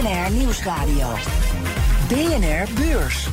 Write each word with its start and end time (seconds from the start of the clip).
BNR 0.00 0.30
Nieuwsradio. 0.30 1.14
BNR 2.08 2.68
Beurs. 2.74 3.26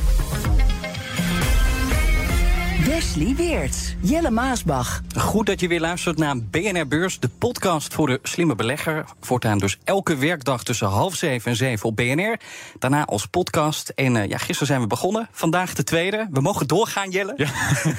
Wesley 2.86 3.34
Weerts, 3.36 3.94
Jelle 4.00 4.30
Maasbach. 4.30 5.00
Goed 5.16 5.46
dat 5.46 5.60
je 5.60 5.68
weer 5.68 5.80
luistert 5.80 6.18
naar 6.18 6.36
BNR 6.38 6.88
Beurs, 6.88 7.20
de 7.20 7.28
podcast 7.28 7.94
voor 7.94 8.06
de 8.06 8.18
slimme 8.22 8.54
belegger. 8.54 9.04
Voortaan 9.20 9.58
dus 9.58 9.78
elke 9.84 10.16
werkdag 10.16 10.64
tussen 10.64 10.86
half 10.86 11.14
zeven 11.14 11.50
en 11.50 11.56
zeven 11.56 11.88
op 11.88 11.96
BNR. 11.96 12.40
Daarna 12.78 13.04
als 13.04 13.26
podcast. 13.26 13.88
En 13.88 14.14
uh, 14.14 14.26
ja, 14.26 14.38
gisteren 14.38 14.66
zijn 14.66 14.80
we 14.80 14.86
begonnen. 14.86 15.28
Vandaag 15.32 15.74
de 15.74 15.84
tweede. 15.84 16.28
We 16.30 16.40
mogen 16.40 16.66
doorgaan, 16.66 17.10
Jelle. 17.10 17.32
Ja. 17.36 17.46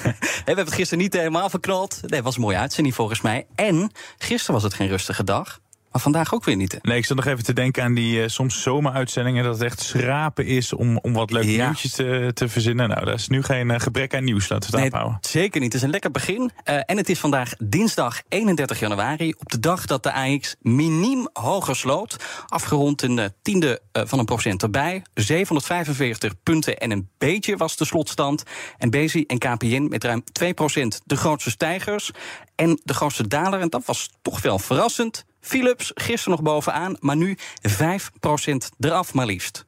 we 0.03 0.41
hebben 0.45 0.65
het 0.65 0.73
gisteren 0.73 1.03
niet 1.03 1.13
helemaal 1.13 1.49
verknald. 1.49 1.97
Nee, 2.01 2.15
het 2.15 2.23
was 2.23 2.35
een 2.35 2.41
mooie 2.41 2.57
uitzending 2.57 2.95
volgens 2.95 3.21
mij. 3.21 3.45
En 3.55 3.91
gisteren 4.17 4.53
was 4.53 4.63
het 4.63 4.73
geen 4.73 4.87
rustige 4.87 5.23
dag. 5.23 5.59
Maar 5.91 6.01
vandaag 6.01 6.33
ook 6.33 6.43
weer 6.43 6.55
niet. 6.55 6.77
Nee, 6.81 6.97
ik 6.97 7.05
zat 7.05 7.17
nog 7.17 7.25
even 7.25 7.43
te 7.43 7.53
denken 7.53 7.83
aan 7.83 7.93
die 7.93 8.21
uh, 8.21 8.27
soms 8.27 8.61
zomeruitzendingen. 8.61 9.43
Dat 9.43 9.53
het 9.53 9.63
echt 9.63 9.81
schrapen 9.81 10.45
is 10.45 10.73
om, 10.73 10.97
om 10.97 11.13
wat 11.13 11.31
leuke 11.31 11.51
ja. 11.51 11.65
nieuwtjes 11.65 11.91
te, 11.91 12.31
te 12.33 12.49
verzinnen. 12.49 12.89
Nou, 12.89 13.05
dat 13.05 13.19
is 13.19 13.27
nu 13.27 13.43
geen 13.43 13.69
uh, 13.69 13.79
gebrek 13.79 14.15
aan 14.15 14.23
nieuws. 14.23 14.49
Laten 14.49 14.71
we 14.71 14.77
het 14.77 14.85
nee, 14.85 14.93
afhouden. 14.93 15.29
Zeker 15.29 15.61
niet. 15.61 15.73
Het 15.73 15.81
is 15.81 15.87
een 15.87 15.93
lekker 15.93 16.11
begin. 16.11 16.41
Uh, 16.41 16.79
en 16.85 16.97
het 16.97 17.09
is 17.09 17.19
vandaag 17.19 17.53
dinsdag 17.57 18.21
31 18.27 18.79
januari. 18.79 19.33
Op 19.37 19.49
de 19.51 19.59
dag 19.59 19.85
dat 19.85 20.03
de 20.03 20.13
AX 20.13 20.55
miniem 20.61 21.29
hoger 21.33 21.75
sloot. 21.75 22.15
Afgerond 22.47 23.01
een 23.01 23.33
tiende 23.41 23.81
van 23.91 24.19
een 24.19 24.25
procent 24.25 24.63
erbij. 24.63 25.01
745 25.13 26.33
punten 26.43 26.77
en 26.77 26.91
een 26.91 27.09
beetje 27.17 27.57
was 27.57 27.77
de 27.77 27.85
slotstand. 27.85 28.43
En 28.77 28.89
Bezi 28.89 29.23
en 29.27 29.37
KPN 29.37 29.87
met 29.89 30.03
ruim 30.03 30.23
2 30.31 30.53
procent 30.53 31.01
de 31.05 31.15
grootste 31.15 31.49
stijgers. 31.49 32.11
En 32.55 32.81
de 32.83 32.93
grootste 32.93 33.27
daler, 33.27 33.59
en 33.59 33.69
dat 33.69 33.85
was 33.85 34.09
toch 34.21 34.41
wel 34.41 34.59
verrassend. 34.59 35.25
Philips 35.41 35.91
gisteren 35.95 36.31
nog 36.31 36.53
bovenaan, 36.53 36.97
maar 36.99 37.15
nu 37.15 37.37
5% 37.69 37.73
eraf 38.79 39.13
maar 39.13 39.25
liefst. 39.25 39.65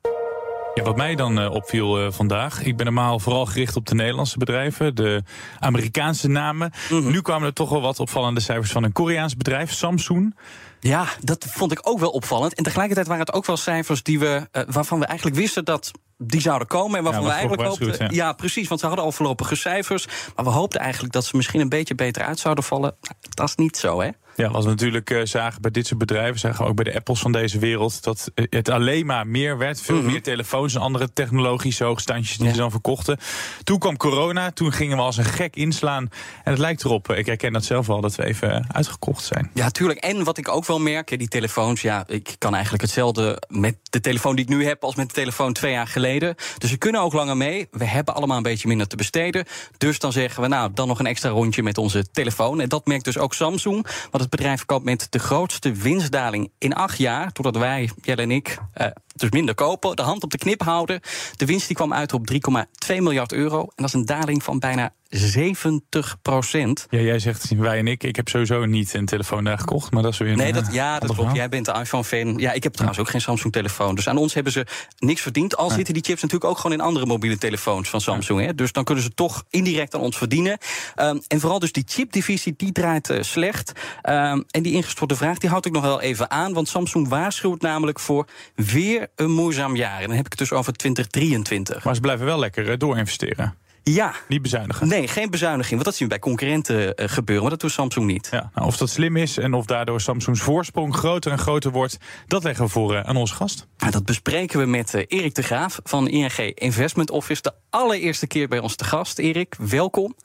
Ja, 0.73 0.83
wat 0.83 0.95
mij 0.95 1.15
dan 1.15 1.39
uh, 1.39 1.51
opviel 1.51 2.05
uh, 2.05 2.11
vandaag. 2.11 2.63
Ik 2.63 2.77
ben 2.77 2.85
normaal 2.85 3.19
vooral 3.19 3.45
gericht 3.45 3.75
op 3.75 3.85
de 3.85 3.95
Nederlandse 3.95 4.37
bedrijven, 4.37 4.95
de 4.95 5.23
Amerikaanse 5.59 6.27
namen. 6.27 6.71
Mm 6.89 7.01
-hmm. 7.01 7.11
Nu 7.11 7.21
kwamen 7.21 7.47
er 7.47 7.53
toch 7.53 7.69
wel 7.69 7.81
wat 7.81 7.99
opvallende 7.99 8.39
cijfers 8.39 8.71
van 8.71 8.83
een 8.83 8.91
Koreaans 8.91 9.37
bedrijf, 9.37 9.71
Samsung. 9.71 10.35
Ja, 10.79 11.05
dat 11.21 11.45
vond 11.49 11.71
ik 11.71 11.79
ook 11.81 11.99
wel 11.99 12.09
opvallend. 12.09 12.53
En 12.53 12.63
tegelijkertijd 12.63 13.07
waren 13.07 13.25
het 13.25 13.33
ook 13.33 13.45
wel 13.45 13.57
cijfers 13.57 14.03
die 14.03 14.19
we, 14.19 14.47
uh, 14.51 14.63
waarvan 14.67 14.99
we 14.99 15.05
eigenlijk 15.05 15.37
wisten 15.37 15.65
dat 15.65 15.91
die 16.17 16.41
zouden 16.41 16.67
komen. 16.67 16.97
En 16.97 17.03
waarvan 17.03 17.23
ja, 17.23 17.27
we 17.27 17.33
eigenlijk 17.33 17.67
hoopten. 17.67 18.05
Ja. 18.05 18.25
ja. 18.25 18.33
precies. 18.33 18.67
Want 18.67 18.79
ze 18.79 18.85
hadden 18.85 19.05
al 19.05 19.11
voorlopige 19.11 19.55
cijfers. 19.55 20.07
Maar 20.35 20.45
we 20.45 20.51
hoopten 20.51 20.79
eigenlijk 20.79 21.13
dat 21.13 21.25
ze 21.25 21.35
misschien 21.35 21.61
een 21.61 21.69
beetje 21.69 21.95
beter 21.95 22.23
uit 22.23 22.39
zouden 22.39 22.63
vallen. 22.63 22.95
Dat 23.29 23.47
is 23.47 23.55
niet 23.55 23.77
zo, 23.77 24.01
hè? 24.01 24.09
Ja, 24.35 24.49
wat 24.49 24.63
we 24.63 24.69
natuurlijk 24.69 25.09
uh, 25.09 25.21
zagen 25.23 25.61
bij 25.61 25.71
dit 25.71 25.87
soort 25.87 25.99
bedrijven, 25.99 26.39
zagen 26.39 26.63
we 26.63 26.69
ook 26.69 26.75
bij 26.75 26.83
de 26.83 26.95
Apples 26.95 27.19
van 27.19 27.31
deze 27.31 27.59
wereld, 27.59 28.03
dat 28.03 28.31
het 28.33 28.69
alleen 28.69 29.05
maar 29.05 29.27
meer 29.27 29.57
werd. 29.57 29.81
Veel 29.81 29.95
mm 29.95 30.01
-hmm. 30.01 30.11
meer 30.11 30.21
telefoons 30.21 30.75
en 30.75 30.81
andere 30.81 31.13
technologische 31.13 31.83
hoogstandjes 31.83 32.37
die 32.37 32.45
ja. 32.47 32.53
ze 32.53 32.59
dan 32.59 32.71
verkochten. 32.71 33.17
Toen 33.63 33.79
kwam 33.79 33.97
corona, 33.97 34.51
toen 34.51 34.73
gingen 34.73 34.97
we 34.97 35.03
als 35.03 35.17
een 35.17 35.25
gek 35.25 35.55
inslaan. 35.55 36.09
En 36.43 36.51
het 36.51 36.59
lijkt 36.59 36.83
erop, 36.83 37.11
ik 37.11 37.25
herken 37.25 37.53
dat 37.53 37.65
zelf 37.65 37.87
wel, 37.87 38.01
dat 38.01 38.15
we 38.15 38.25
even 38.25 38.65
uitgekocht 38.73 39.23
zijn. 39.23 39.51
Ja, 39.53 39.69
tuurlijk. 39.69 39.99
En 39.99 40.23
wat 40.23 40.37
ik 40.37 40.47
ook 40.47 40.65
wel 40.65 40.79
merk, 40.79 41.17
die 41.17 41.27
telefoons, 41.27 41.81
ja, 41.81 42.03
ik 42.07 42.35
kan 42.37 42.53
eigenlijk 42.53 42.83
hetzelfde 42.83 43.41
met 43.47 43.77
de 43.83 43.99
telefoon 43.99 44.35
die 44.35 44.45
ik 44.45 44.51
nu 44.51 44.65
heb 44.65 44.83
als 44.83 44.95
met 44.95 45.07
de 45.07 45.13
telefoon 45.13 45.53
twee 45.53 45.71
jaar 45.71 45.87
geleden. 45.87 46.35
Dus 46.57 46.71
we 46.71 46.77
kunnen 46.77 47.01
ook 47.01 47.13
langer 47.13 47.37
mee. 47.37 47.67
We 47.71 47.85
hebben 47.85 48.15
allemaal 48.15 48.37
een 48.37 48.43
beetje 48.43 48.67
minder 48.67 48.87
te 48.87 48.95
besteden. 48.95 49.45
Dus 49.77 49.99
dan 49.99 50.11
zeggen 50.11 50.41
we, 50.41 50.47
nou, 50.47 50.71
dan 50.73 50.87
nog 50.87 50.99
een 50.99 51.05
extra 51.05 51.29
rondje 51.29 51.63
met 51.63 51.77
onze 51.77 52.11
telefoon. 52.11 52.61
En 52.61 52.69
dat 52.69 52.85
merkt 52.85 53.05
dus 53.05 53.17
ook 53.17 53.33
Samsung. 53.33 53.85
Want 54.11 54.20
het 54.21 54.29
bedrijf 54.29 54.65
koopt 54.65 54.85
met 54.85 55.07
de 55.09 55.19
grootste 55.19 55.71
winstdaling 55.71 56.51
in 56.57 56.73
acht 56.73 56.97
jaar. 56.97 57.29
Doordat 57.33 57.61
wij, 57.61 57.89
Jelle 58.01 58.21
en 58.21 58.31
ik, 58.31 58.57
uh, 58.81 58.87
dus 59.21 59.29
minder 59.29 59.55
kopen, 59.55 59.95
de 59.95 60.01
hand 60.01 60.23
op 60.23 60.31
de 60.31 60.37
knip 60.37 60.61
houden. 60.61 60.99
De 61.35 61.45
winst 61.45 61.67
die 61.67 61.75
kwam 61.75 61.93
uit 61.93 62.13
op 62.13 62.31
3,2 62.31 62.95
miljard 62.97 63.33
euro. 63.33 63.59
En 63.59 63.71
dat 63.75 63.85
is 63.85 63.93
een 63.93 64.05
daling 64.05 64.43
van 64.43 64.59
bijna 64.59 64.93
70 65.11 66.17
procent. 66.21 66.87
Ja, 66.89 66.99
jij 66.99 67.19
zegt 67.19 67.49
wij 67.55 67.77
en 67.77 67.87
ik. 67.87 68.03
Ik 68.03 68.15
heb 68.15 68.27
sowieso 68.27 68.65
niet 68.65 68.93
een 68.93 69.05
telefoon 69.05 69.43
daar 69.43 69.57
gekocht, 69.59 69.91
maar 69.91 70.03
dat 70.03 70.11
is 70.11 70.17
weer 70.17 70.31
een 70.31 70.37
Nee, 70.37 70.53
dat, 70.53 70.73
ja, 70.73 70.99
dat 70.99 71.13
klopt. 71.13 71.35
Jij 71.35 71.49
bent 71.49 71.65
de 71.65 71.71
iPhone-fan. 71.71 72.37
Ja, 72.37 72.51
ik 72.51 72.63
heb 72.63 72.71
trouwens 72.71 72.97
ja. 72.97 73.03
ook 73.03 73.11
geen 73.11 73.21
Samsung-telefoon. 73.21 73.95
Dus 73.95 74.07
aan 74.07 74.17
ons 74.17 74.33
hebben 74.33 74.53
ze 74.53 74.65
niks 74.97 75.21
verdiend. 75.21 75.57
Al 75.57 75.69
ja. 75.69 75.75
zitten 75.75 75.93
die 75.93 76.03
chips 76.03 76.21
natuurlijk 76.21 76.51
ook 76.51 76.57
gewoon 76.57 76.77
in 76.77 76.83
andere 76.83 77.05
mobiele 77.05 77.37
telefoons 77.37 77.89
van 77.89 78.01
Samsung. 78.01 78.39
Ja. 78.39 78.45
Hè? 78.45 78.55
Dus 78.55 78.71
dan 78.71 78.83
kunnen 78.83 79.03
ze 79.03 79.13
toch 79.13 79.43
indirect 79.49 79.95
aan 79.95 80.01
ons 80.01 80.17
verdienen. 80.17 80.57
Um, 80.95 81.21
en 81.27 81.39
vooral 81.39 81.59
dus 81.59 81.71
die 81.71 81.83
chipdivisie, 81.87 82.53
die 82.57 82.71
draait 82.71 83.09
uh, 83.09 83.21
slecht. 83.21 83.71
Um, 84.09 84.43
en 84.47 84.63
die 84.63 84.73
ingestorte 84.73 85.15
vraag, 85.15 85.37
die 85.37 85.49
houd 85.49 85.65
ik 85.65 85.71
nog 85.71 85.83
wel 85.83 86.01
even 86.01 86.31
aan. 86.31 86.53
Want 86.53 86.67
Samsung 86.67 87.07
waarschuwt 87.07 87.61
namelijk 87.61 87.99
voor 87.99 88.27
weer 88.55 89.07
een 89.15 89.31
moeizaam 89.31 89.75
jaar. 89.75 89.99
En 90.01 90.07
dan 90.07 90.15
heb 90.15 90.25
ik 90.25 90.31
het 90.31 90.39
dus 90.39 90.51
over 90.51 90.73
2023. 90.73 91.83
Maar 91.83 91.95
ze 91.95 92.01
blijven 92.01 92.25
wel 92.25 92.39
lekker 92.39 92.69
uh, 92.69 92.77
doorinvesteren. 92.77 93.55
Ja. 93.83 94.13
Niet 94.27 94.41
bezuinigen. 94.41 94.87
Nee, 94.87 95.07
geen 95.07 95.29
bezuiniging. 95.29 95.73
Want 95.73 95.85
dat 95.85 95.95
zien 95.95 96.07
we 96.07 96.13
bij 96.13 96.23
concurrenten 96.23 96.93
uh, 96.95 97.07
gebeuren. 97.07 97.41
Maar 97.41 97.51
dat 97.51 97.61
doet 97.61 97.71
Samsung 97.71 98.05
niet. 98.05 98.27
Ja, 98.31 98.51
nou, 98.53 98.67
of 98.67 98.77
dat 98.77 98.89
slim 98.89 99.17
is 99.17 99.37
en 99.37 99.53
of 99.53 99.65
daardoor 99.65 100.01
Samsungs 100.01 100.41
voorsprong 100.41 100.95
groter 100.95 101.31
en 101.31 101.37
groter 101.37 101.71
wordt... 101.71 101.97
dat 102.27 102.43
leggen 102.43 102.65
we 102.65 102.71
voor 102.71 102.93
uh, 102.93 103.01
aan 103.01 103.15
onze 103.15 103.33
gast. 103.33 103.67
Nou, 103.77 103.91
dat 103.91 104.05
bespreken 104.05 104.59
we 104.59 104.65
met 104.65 104.93
uh, 104.93 105.01
Erik 105.07 105.35
de 105.35 105.43
Graaf 105.43 105.79
van 105.83 106.07
ING 106.07 106.37
Investment 106.37 107.11
Office. 107.11 107.41
De 107.41 107.53
allereerste 107.69 108.27
keer 108.27 108.47
bij 108.47 108.59
ons 108.59 108.75
te 108.75 108.83
gast. 108.83 109.19
Erik, 109.19 109.55
welkom. 109.59 110.15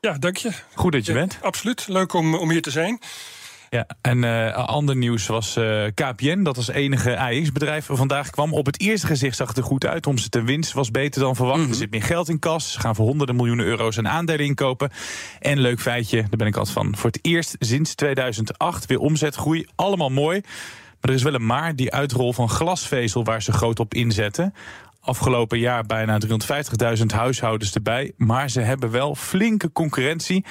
Ja, 0.00 0.12
dank 0.18 0.36
je. 0.36 0.50
Goed 0.74 0.92
dat 0.92 1.06
je 1.06 1.12
ja, 1.12 1.18
bent. 1.18 1.38
Absoluut. 1.40 1.88
Leuk 1.88 2.12
om, 2.12 2.34
om 2.34 2.50
hier 2.50 2.62
te 2.62 2.70
zijn. 2.70 2.98
Ja, 3.72 3.86
en 4.00 4.22
uh, 4.22 4.54
ander 4.54 4.96
nieuws 4.96 5.26
was 5.26 5.56
uh, 5.56 5.84
KPN, 5.94 6.42
dat 6.42 6.56
als 6.56 6.68
enige 6.68 7.18
AX-bedrijf 7.18 7.86
vandaag 7.90 8.30
kwam. 8.30 8.52
Op 8.52 8.66
het 8.66 8.80
eerste 8.80 9.06
gezicht 9.06 9.36
zag 9.36 9.48
het 9.48 9.56
er 9.56 9.62
goed 9.62 9.86
uit. 9.86 10.06
Omzet 10.06 10.36
en 10.36 10.44
winst 10.44 10.72
was 10.72 10.90
beter 10.90 11.20
dan 11.20 11.36
verwacht. 11.36 11.56
Mm 11.56 11.62
-hmm. 11.62 11.72
Er 11.72 11.78
zit 11.78 11.90
meer 11.90 12.02
geld 12.02 12.28
in 12.28 12.38
kas. 12.38 12.72
Ze 12.72 12.80
gaan 12.80 12.94
voor 12.94 13.06
honderden 13.06 13.36
miljoenen 13.36 13.66
euro's 13.66 13.98
aan 13.98 14.08
aandelen 14.08 14.46
inkopen. 14.46 14.90
En 15.40 15.58
leuk 15.58 15.80
feitje, 15.80 16.20
daar 16.20 16.36
ben 16.36 16.46
ik 16.46 16.56
altijd 16.56 16.74
van. 16.74 16.96
Voor 16.96 17.10
het 17.10 17.18
eerst 17.22 17.56
sinds 17.58 17.94
2008 17.94 18.86
weer 18.86 18.98
omzetgroei. 18.98 19.66
Allemaal 19.74 20.10
mooi. 20.10 20.40
Maar 20.40 21.10
er 21.10 21.14
is 21.16 21.22
wel 21.22 21.34
een 21.34 21.46
maar, 21.46 21.76
die 21.76 21.92
uitrol 21.92 22.32
van 22.32 22.48
glasvezel 22.48 23.24
waar 23.24 23.42
ze 23.42 23.52
groot 23.52 23.80
op 23.80 23.94
inzetten. 23.94 24.54
Afgelopen 25.00 25.58
jaar 25.58 25.86
bijna 25.86 26.18
350.000 26.98 27.06
huishoudens 27.06 27.74
erbij. 27.74 28.12
Maar 28.16 28.50
ze 28.50 28.60
hebben 28.60 28.90
wel 28.90 29.14
flinke 29.14 29.72
concurrentie. 29.72 30.44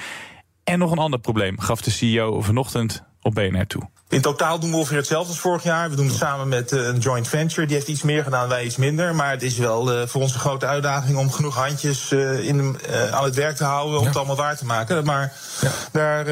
En 0.64 0.78
nog 0.78 0.90
een 0.90 0.98
ander 0.98 1.20
probleem, 1.20 1.60
gaf 1.60 1.80
de 1.80 1.90
CEO 1.90 2.40
vanochtend 2.40 3.10
op 3.22 3.34
BNR 3.34 3.66
toe. 3.66 3.82
In 4.08 4.20
totaal 4.20 4.58
doen 4.58 4.70
we 4.70 4.76
ongeveer 4.76 4.96
hetzelfde 4.96 5.28
als 5.28 5.40
vorig 5.40 5.62
jaar. 5.62 5.90
We 5.90 5.96
doen 5.96 6.06
het 6.06 6.16
samen 6.16 6.48
met 6.48 6.72
uh, 6.72 6.86
een 6.86 6.98
joint 6.98 7.28
venture. 7.28 7.66
Die 7.66 7.76
heeft 7.76 7.88
iets 7.88 8.02
meer 8.02 8.22
gedaan, 8.22 8.48
wij 8.48 8.64
iets 8.64 8.76
minder. 8.76 9.14
Maar 9.14 9.30
het 9.30 9.42
is 9.42 9.58
wel 9.58 9.92
uh, 9.92 10.06
voor 10.06 10.20
ons 10.20 10.34
een 10.34 10.40
grote 10.40 10.66
uitdaging 10.66 11.18
om 11.18 11.30
genoeg 11.30 11.54
handjes 11.54 12.10
uh, 12.10 12.38
in, 12.48 12.76
aan 13.10 13.24
het 13.24 13.34
werk 13.34 13.56
te 13.56 13.64
houden. 13.64 13.96
om 13.96 14.02
ja. 14.02 14.08
het 14.08 14.16
allemaal 14.16 14.36
waar 14.36 14.56
te 14.56 14.64
maken. 14.64 15.04
Maar 15.04 15.32
ja. 15.60 15.70
daar, 15.92 16.24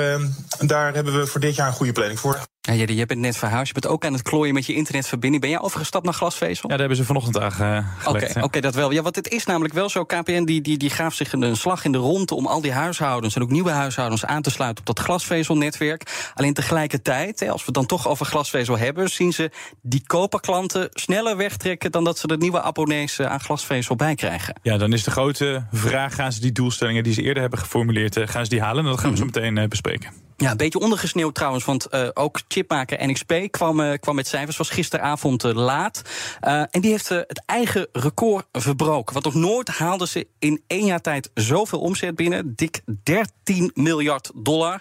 daar 0.58 0.94
hebben 0.94 1.18
we 1.18 1.26
voor 1.26 1.40
dit 1.40 1.54
jaar 1.54 1.66
een 1.66 1.72
goede 1.72 1.92
planning 1.92 2.20
voor. 2.20 2.49
Ja, 2.62 2.72
je, 2.72 2.96
je 2.96 3.06
bent 3.06 3.20
net 3.20 3.36
verhuisd. 3.36 3.66
Je 3.66 3.80
bent 3.80 3.92
ook 3.92 4.04
aan 4.04 4.12
het 4.12 4.22
klooien 4.22 4.54
met 4.54 4.66
je 4.66 4.74
internetverbinding. 4.74 5.42
Ben 5.42 5.50
jij 5.50 5.60
overgestapt 5.60 6.04
naar 6.04 6.14
glasvezel? 6.14 6.62
Ja, 6.62 6.68
daar 6.68 6.78
hebben 6.78 6.96
ze 6.96 7.04
vanochtend 7.04 7.38
aangelegd. 7.38 7.86
Oké, 8.06 8.08
okay, 8.08 8.30
ja. 8.34 8.42
okay, 8.42 8.60
dat 8.60 8.74
wel. 8.74 8.90
Ja, 8.90 9.02
want 9.02 9.16
het 9.16 9.28
is 9.28 9.44
namelijk 9.44 9.74
wel 9.74 9.88
zo. 9.88 10.04
KPN 10.04 10.44
die, 10.44 10.60
die, 10.60 10.78
die 10.78 10.90
gaf 10.90 11.14
zich 11.14 11.32
een 11.32 11.56
slag 11.56 11.84
in 11.84 11.92
de 11.92 11.98
ronde 11.98 12.34
om 12.34 12.46
al 12.46 12.60
die 12.60 12.72
huishoudens 12.72 13.34
en 13.34 13.42
ook 13.42 13.50
nieuwe 13.50 13.70
huishoudens 13.70 14.24
aan 14.24 14.42
te 14.42 14.50
sluiten 14.50 14.80
op 14.80 14.86
dat 14.96 15.04
glasvezelnetwerk. 15.04 16.30
Alleen 16.34 16.54
tegelijkertijd, 16.54 17.40
hè, 17.40 17.50
als 17.50 17.60
we 17.60 17.66
het 17.66 17.74
dan 17.74 17.86
toch 17.86 18.08
over 18.08 18.26
glasvezel 18.26 18.78
hebben, 18.78 19.08
zien 19.08 19.32
ze 19.32 19.50
die 19.82 20.02
koperklanten 20.06 20.88
sneller 20.90 21.36
wegtrekken 21.36 21.92
dan 21.92 22.04
dat 22.04 22.18
ze 22.18 22.26
de 22.26 22.36
nieuwe 22.36 22.62
abonnees 22.62 23.20
aan 23.20 23.40
glasvezel 23.40 23.96
bijkrijgen. 23.96 24.60
Ja, 24.62 24.76
dan 24.76 24.92
is 24.92 25.04
de 25.04 25.10
grote 25.10 25.66
vraag: 25.72 26.14
gaan 26.14 26.32
ze 26.32 26.40
die 26.40 26.52
doelstellingen 26.52 27.02
die 27.02 27.12
ze 27.12 27.22
eerder 27.22 27.40
hebben 27.40 27.58
geformuleerd, 27.58 28.18
gaan 28.30 28.44
ze 28.44 28.50
die 28.50 28.60
halen? 28.60 28.84
En 28.84 28.90
dat 28.90 29.00
gaan 29.00 29.10
we 29.10 29.16
zo 29.16 29.24
meteen 29.24 29.56
uh, 29.56 29.68
bespreken. 29.68 30.28
Ja, 30.40 30.50
een 30.50 30.56
beetje 30.56 30.78
ondergesneeuwd 30.78 31.34
trouwens, 31.34 31.64
want 31.64 31.86
uh, 31.90 32.08
ook 32.14 32.40
chipmaker 32.48 33.06
NXP 33.06 33.34
kwam, 33.50 33.80
uh, 33.80 33.92
kwam 34.00 34.14
met 34.14 34.26
cijfers, 34.26 34.56
was 34.56 34.70
gisteravond 34.70 35.44
uh, 35.44 35.52
laat. 35.54 36.02
en 36.40 36.80
die 36.80 36.90
heeft 36.90 37.08
het 37.08 37.42
eigen 37.46 37.88
record 37.92 38.46
verbroken. 38.52 39.12
Want 39.12 39.24
nog 39.24 39.34
nooit 39.34 39.68
haalden 39.68 40.08
ze 40.08 40.26
in 40.38 40.62
één 40.66 40.84
jaar 40.84 41.00
tijd 41.00 41.30
zoveel 41.34 41.80
omzet 41.80 42.14
binnen. 42.14 42.54
Dik 42.54 42.80
13 43.02 43.70
miljard 43.74 44.30
dollar. 44.34 44.80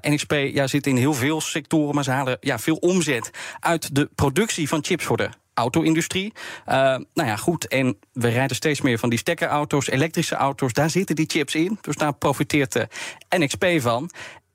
NXP 0.00 0.32
ja, 0.32 0.66
zit 0.66 0.86
in 0.86 0.96
heel 0.96 1.14
veel 1.14 1.40
sectoren, 1.40 1.94
maar 1.94 2.04
ze 2.04 2.10
halen 2.10 2.36
ja, 2.40 2.58
veel 2.58 2.76
omzet 2.76 3.30
uit 3.60 3.94
de 3.94 4.10
productie 4.14 4.68
van 4.68 4.84
chips 4.84 5.04
voor 5.04 5.16
de 5.16 5.28
auto-industrie. 5.54 6.32
Nou 6.64 7.04
ja, 7.14 7.36
goed. 7.36 7.68
En 7.68 7.98
we 8.12 8.28
rijden 8.28 8.56
steeds 8.56 8.80
meer 8.80 8.98
van 8.98 9.10
die 9.10 9.18
stekkerauto's, 9.18 9.88
elektrische 9.88 10.34
auto's. 10.34 10.72
Daar 10.72 10.90
zitten 10.90 11.16
die 11.16 11.26
chips 11.28 11.54
in. 11.54 11.78
Dus 11.80 11.96
daar 11.96 12.14
profiteert 12.14 12.72
de 12.72 12.88
NXP 13.28 13.66
van. 13.78 14.10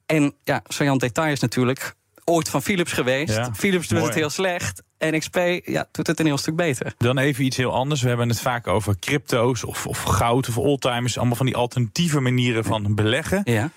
En 0.07 0.33
ja, 0.43 0.61
Sajant 0.67 0.99
detail 0.99 1.31
is 1.31 1.39
natuurlijk 1.39 1.95
ooit 2.23 2.49
van 2.49 2.61
Philips 2.61 2.91
geweest. 2.91 3.35
Ja, 3.35 3.53
Philips 3.53 3.87
doet 3.87 3.97
mooi. 3.97 4.09
het 4.09 4.19
heel 4.19 4.29
slecht. 4.29 4.83
NXP 4.99 5.37
ja, 5.63 5.87
doet 5.91 6.07
het 6.07 6.19
een 6.19 6.25
heel 6.25 6.37
stuk 6.37 6.55
beter. 6.55 6.93
Dan 6.97 7.17
even 7.17 7.45
iets 7.45 7.57
heel 7.57 7.73
anders. 7.73 8.01
We 8.01 8.07
hebben 8.07 8.29
het 8.29 8.39
vaak 8.39 8.67
over 8.67 8.99
crypto's 8.99 9.63
of, 9.63 9.87
of 9.87 10.03
goud 10.03 10.49
of 10.49 10.57
oldtimers. 10.57 11.17
Allemaal 11.17 11.35
van 11.35 11.45
die 11.45 11.55
alternatieve 11.55 12.19
manieren 12.19 12.63
van 12.63 12.95
beleggen. 12.95 13.41
Ja. 13.43 13.69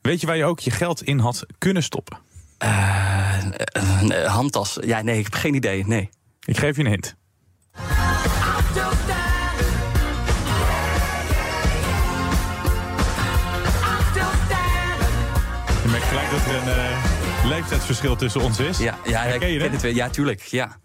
Weet 0.00 0.20
je 0.20 0.26
waar 0.26 0.36
je 0.36 0.44
ook 0.44 0.60
je 0.60 0.70
geld 0.70 1.02
in 1.02 1.18
had 1.18 1.46
kunnen 1.58 1.82
stoppen? 1.82 2.18
Uh, 2.64 3.38
een 3.72 4.26
handtas. 4.26 4.78
Ja, 4.80 5.02
nee, 5.02 5.18
ik 5.18 5.24
heb 5.24 5.34
geen 5.34 5.54
idee. 5.54 5.86
Nee. 5.86 6.10
Ik 6.44 6.58
geef 6.58 6.76
je 6.76 6.84
een 6.84 6.90
hint. 6.90 7.16
Gelijk 16.12 16.30
dat 16.30 16.46
er 16.46 16.54
een 16.54 16.78
uh, 16.78 17.44
leeftijdsverschil 17.44 18.16
tussen 18.16 18.40
ons 18.40 18.58
is. 18.58 18.78
Ja, 18.78 18.98
ja, 19.04 19.22
Herken 19.22 19.48
je 19.48 19.58
ik 19.58 19.70
het. 19.70 19.94
Ja, 19.94 20.10
tuurlijk. 20.10 20.40
Ja. 20.40 20.76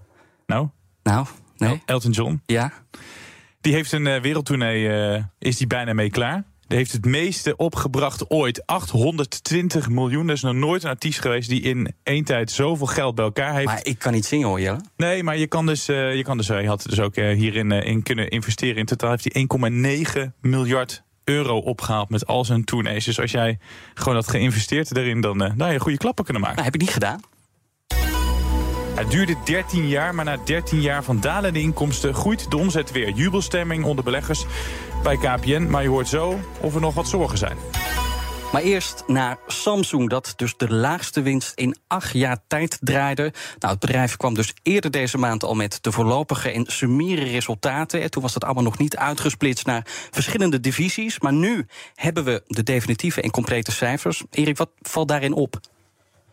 Nou, 0.45 0.67
Nou, 1.03 1.25
nee. 1.57 1.81
Elton 1.85 2.11
John. 2.11 2.41
Ja. 2.45 2.73
Die 3.61 3.73
heeft 3.73 3.91
een 3.91 4.05
uh, 4.05 4.21
wereldtournee, 4.21 5.13
uh, 5.15 5.23
is 5.39 5.57
die 5.57 5.67
bijna 5.67 5.93
mee 5.93 6.09
klaar. 6.09 6.43
Die 6.67 6.77
heeft 6.77 6.91
het 6.91 7.05
meeste 7.05 7.55
opgebracht 7.55 8.29
ooit. 8.29 8.65
820 8.65 9.89
miljoen. 9.89 10.27
Er 10.27 10.33
is 10.33 10.41
nog 10.41 10.53
nooit 10.53 10.83
een 10.83 10.89
artiest 10.89 11.21
geweest 11.21 11.49
die 11.49 11.61
in 11.61 11.95
één 12.03 12.23
tijd 12.23 12.51
zoveel 12.51 12.87
geld 12.87 13.15
bij 13.15 13.25
elkaar 13.25 13.53
heeft. 13.53 13.65
Maar 13.65 13.85
ik 13.85 13.99
kan 13.99 14.13
niet 14.13 14.25
zingen 14.25 14.47
hoor, 14.47 14.61
Jelle. 14.61 14.81
Nee, 14.97 15.23
maar 15.23 15.37
je 15.37 15.47
kan 15.47 15.65
dus, 15.65 15.89
uh, 15.89 16.15
je 16.15 16.23
kan 16.23 16.37
dus, 16.37 16.47
hij 16.47 16.65
had 16.65 16.85
dus 16.89 16.99
ook 16.99 17.15
hierin 17.15 17.71
in 17.71 18.03
kunnen 18.03 18.29
investeren. 18.29 18.75
In 18.75 18.85
totaal 18.85 19.09
heeft 19.09 19.33
hij 19.33 19.47
1,9 20.25 20.31
miljard 20.41 21.05
euro 21.27 21.57
opgehaald 21.57 22.09
met 22.09 22.27
al 22.27 22.45
zijn 22.45 22.63
tournees. 22.63 23.05
Dus 23.05 23.19
als 23.19 23.31
jij 23.31 23.59
gewoon 23.93 24.15
had 24.15 24.27
geïnvesteerd 24.27 24.97
erin, 24.97 25.21
dan 25.21 25.43
uh, 25.43 25.51
nou, 25.55 25.71
je 25.71 25.79
goede 25.79 25.97
klappen 25.97 26.23
kunnen 26.23 26.41
maken. 26.41 26.57
Nou, 26.57 26.71
heb 26.71 26.81
ik 26.81 26.87
niet 26.87 26.93
gedaan. 26.93 27.19
Het 28.95 29.11
duurde 29.11 29.35
13 29.43 29.87
jaar, 29.87 30.15
maar 30.15 30.25
na 30.25 30.37
13 30.45 30.81
jaar 30.81 31.03
van 31.03 31.19
dalende 31.19 31.59
inkomsten 31.59 32.13
groeit 32.13 32.51
de 32.51 32.57
omzet 32.57 32.91
weer. 32.91 33.09
Jubelstemming 33.09 33.83
onder 33.83 34.03
beleggers 34.03 34.45
bij 35.03 35.17
KPN. 35.17 35.67
Maar 35.69 35.83
je 35.83 35.89
hoort 35.89 36.07
zo 36.07 36.39
of 36.61 36.75
er 36.75 36.81
nog 36.81 36.93
wat 36.93 37.07
zorgen 37.07 37.37
zijn. 37.37 37.57
Maar 38.51 38.61
eerst 38.61 39.03
naar 39.07 39.37
Samsung, 39.47 40.09
dat 40.09 40.33
dus 40.35 40.57
de 40.57 40.73
laagste 40.73 41.21
winst 41.21 41.51
in 41.55 41.75
acht 41.87 42.13
jaar 42.13 42.37
tijd 42.47 42.77
draaide. 42.81 43.33
Nou, 43.59 43.71
het 43.71 43.79
bedrijf 43.79 44.17
kwam 44.17 44.33
dus 44.33 44.53
eerder 44.63 44.91
deze 44.91 45.17
maand 45.17 45.43
al 45.43 45.53
met 45.53 45.77
de 45.81 45.91
voorlopige 45.91 46.51
en 46.51 46.65
summiere 46.67 47.23
resultaten. 47.23 48.01
En 48.01 48.11
toen 48.11 48.21
was 48.21 48.33
dat 48.33 48.43
allemaal 48.43 48.63
nog 48.63 48.77
niet 48.77 48.97
uitgesplitst 48.97 49.65
naar 49.65 49.81
verschillende 50.11 50.59
divisies. 50.59 51.19
Maar 51.19 51.33
nu 51.33 51.65
hebben 51.95 52.23
we 52.23 52.43
de 52.47 52.63
definitieve 52.63 53.21
en 53.21 53.31
complete 53.31 53.71
cijfers. 53.71 54.23
Erik, 54.31 54.57
wat 54.57 54.69
valt 54.81 55.07
daarin 55.07 55.33
op? 55.33 55.59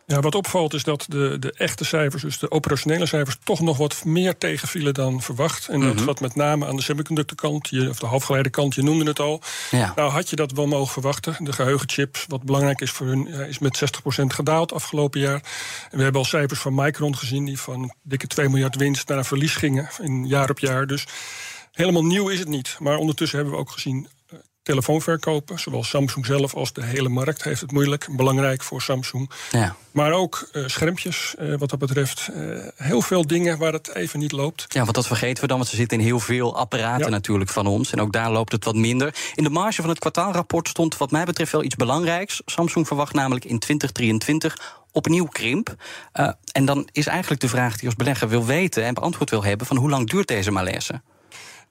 Ja, 0.07 0.19
wat 0.19 0.35
opvalt 0.35 0.73
is 0.73 0.83
dat 0.83 1.05
de, 1.09 1.37
de 1.39 1.53
echte 1.57 1.85
cijfers, 1.85 2.21
dus 2.21 2.39
de 2.39 2.51
operationele 2.51 3.05
cijfers, 3.05 3.37
toch 3.43 3.59
nog 3.59 3.77
wat 3.77 4.05
meer 4.05 4.37
tegenvielen 4.37 4.93
dan 4.93 5.21
verwacht. 5.21 5.67
En 5.67 5.79
dat 5.81 5.95
Mhm. 5.95 6.05
wat 6.05 6.19
met 6.19 6.35
name 6.35 6.65
aan 6.67 6.75
de 6.75 6.81
semiconductorkant, 6.81 7.67
je- 7.69 7.89
of 7.89 7.99
de 7.99 8.05
halfgeleiderkant, 8.05 8.75
je 8.75 8.81
noemde 8.83 9.05
het 9.05 9.19
al. 9.19 9.41
Ja. 9.71 9.93
Nou 9.95 10.11
had 10.11 10.29
je 10.29 10.35
dat 10.35 10.51
wel 10.51 10.67
mogen 10.67 10.91
verwachten. 10.93 11.35
De 11.39 11.53
geheugenchips, 11.53 12.25
wat 12.27 12.43
belangrijk 12.43 12.81
is 12.81 12.91
voor 12.91 13.07
hun, 13.07 13.27
is 13.27 13.59
met 13.59 13.77
60% 13.77 14.33
gedaald 14.33 14.73
afgelopen 14.73 15.19
jaar. 15.19 15.43
En 15.91 15.97
we 15.97 16.03
hebben 16.03 16.21
al 16.21 16.27
cijfers 16.27 16.59
van 16.59 16.75
Micron 16.75 17.17
gezien, 17.17 17.45
die 17.45 17.59
van 17.59 17.93
dikke 18.03 18.27
2 18.27 18.49
miljard 18.49 18.75
winst 18.75 19.07
naar 19.07 19.17
een 19.17 19.25
verlies 19.25 19.55
gingen 19.55 19.89
in 20.01 20.27
jaar 20.27 20.49
op 20.49 20.59
jaar. 20.59 20.87
Dus 20.87 21.05
helemaal 21.71 22.05
nieuw 22.05 22.29
is 22.29 22.39
het 22.39 22.47
niet. 22.47 22.75
Maar 22.79 22.97
ondertussen 22.97 23.37
hebben 23.37 23.55
we 23.55 23.61
ook 23.61 23.71
gezien 23.71 24.07
telefoonverkopen. 24.65 25.59
Zowel 25.59 25.83
Samsung 25.83 26.25
zelf 26.25 26.53
als 26.53 26.73
de 26.73 26.83
hele 26.83 27.09
markt 27.09 27.43
heeft 27.43 27.61
het 27.61 27.71
moeilijk. 27.71 28.07
Belangrijk 28.11 28.63
voor 28.63 28.81
Samsung. 28.81 29.29
Ja. 29.51 29.75
Maar 29.91 30.11
ook 30.11 30.49
eh, 30.51 30.63
schermpjes, 30.65 31.35
eh, 31.37 31.55
wat 31.57 31.69
dat 31.69 31.79
betreft. 31.79 32.27
Eh, 32.27 32.41
heel 32.75 33.01
veel 33.01 33.27
dingen 33.27 33.57
waar 33.57 33.73
het 33.73 33.95
even 33.95 34.19
niet 34.19 34.31
loopt. 34.31 34.65
Ja, 34.67 34.81
want 34.81 34.95
dat 34.95 35.07
vergeten 35.07 35.41
we 35.41 35.47
dan, 35.47 35.57
want 35.57 35.69
ze 35.69 35.75
zitten 35.75 35.99
in 35.99 36.05
heel 36.05 36.19
veel 36.19 36.57
apparaten 36.57 37.05
Ja. 37.05 37.09
natuurlijk 37.11 37.49
van 37.49 37.67
ons. 37.67 37.91
En 37.91 38.01
ook 38.01 38.13
daar 38.13 38.31
loopt 38.31 38.51
het 38.51 38.65
wat 38.65 38.75
minder. 38.75 39.15
In 39.35 39.43
de 39.43 39.49
marge 39.49 39.81
van 39.81 39.89
het 39.89 39.99
kwartaalrapport 39.99 40.67
stond 40.67 40.97
wat 40.97 41.11
mij 41.11 41.25
betreft 41.25 41.51
wel 41.51 41.63
iets 41.63 41.75
belangrijks. 41.75 42.41
Samsung 42.45 42.87
verwacht 42.87 43.13
namelijk 43.13 43.45
in 43.45 43.59
2023 43.59 44.83
opnieuw 44.91 45.25
krimp. 45.25 45.75
En 46.51 46.65
dan 46.65 46.87
is 46.91 47.07
eigenlijk 47.07 47.41
de 47.41 47.49
vraag 47.49 47.77
die 47.77 47.85
als 47.85 47.95
belegger 47.95 48.29
wil 48.29 48.45
weten 48.45 48.83
en 48.83 48.93
beantwoord 48.93 49.29
wil 49.29 49.43
hebben... 49.43 49.67
van 49.67 49.77
hoe 49.77 49.89
lang 49.89 50.09
duurt 50.09 50.27
deze 50.27 50.51
malaise? 50.51 51.01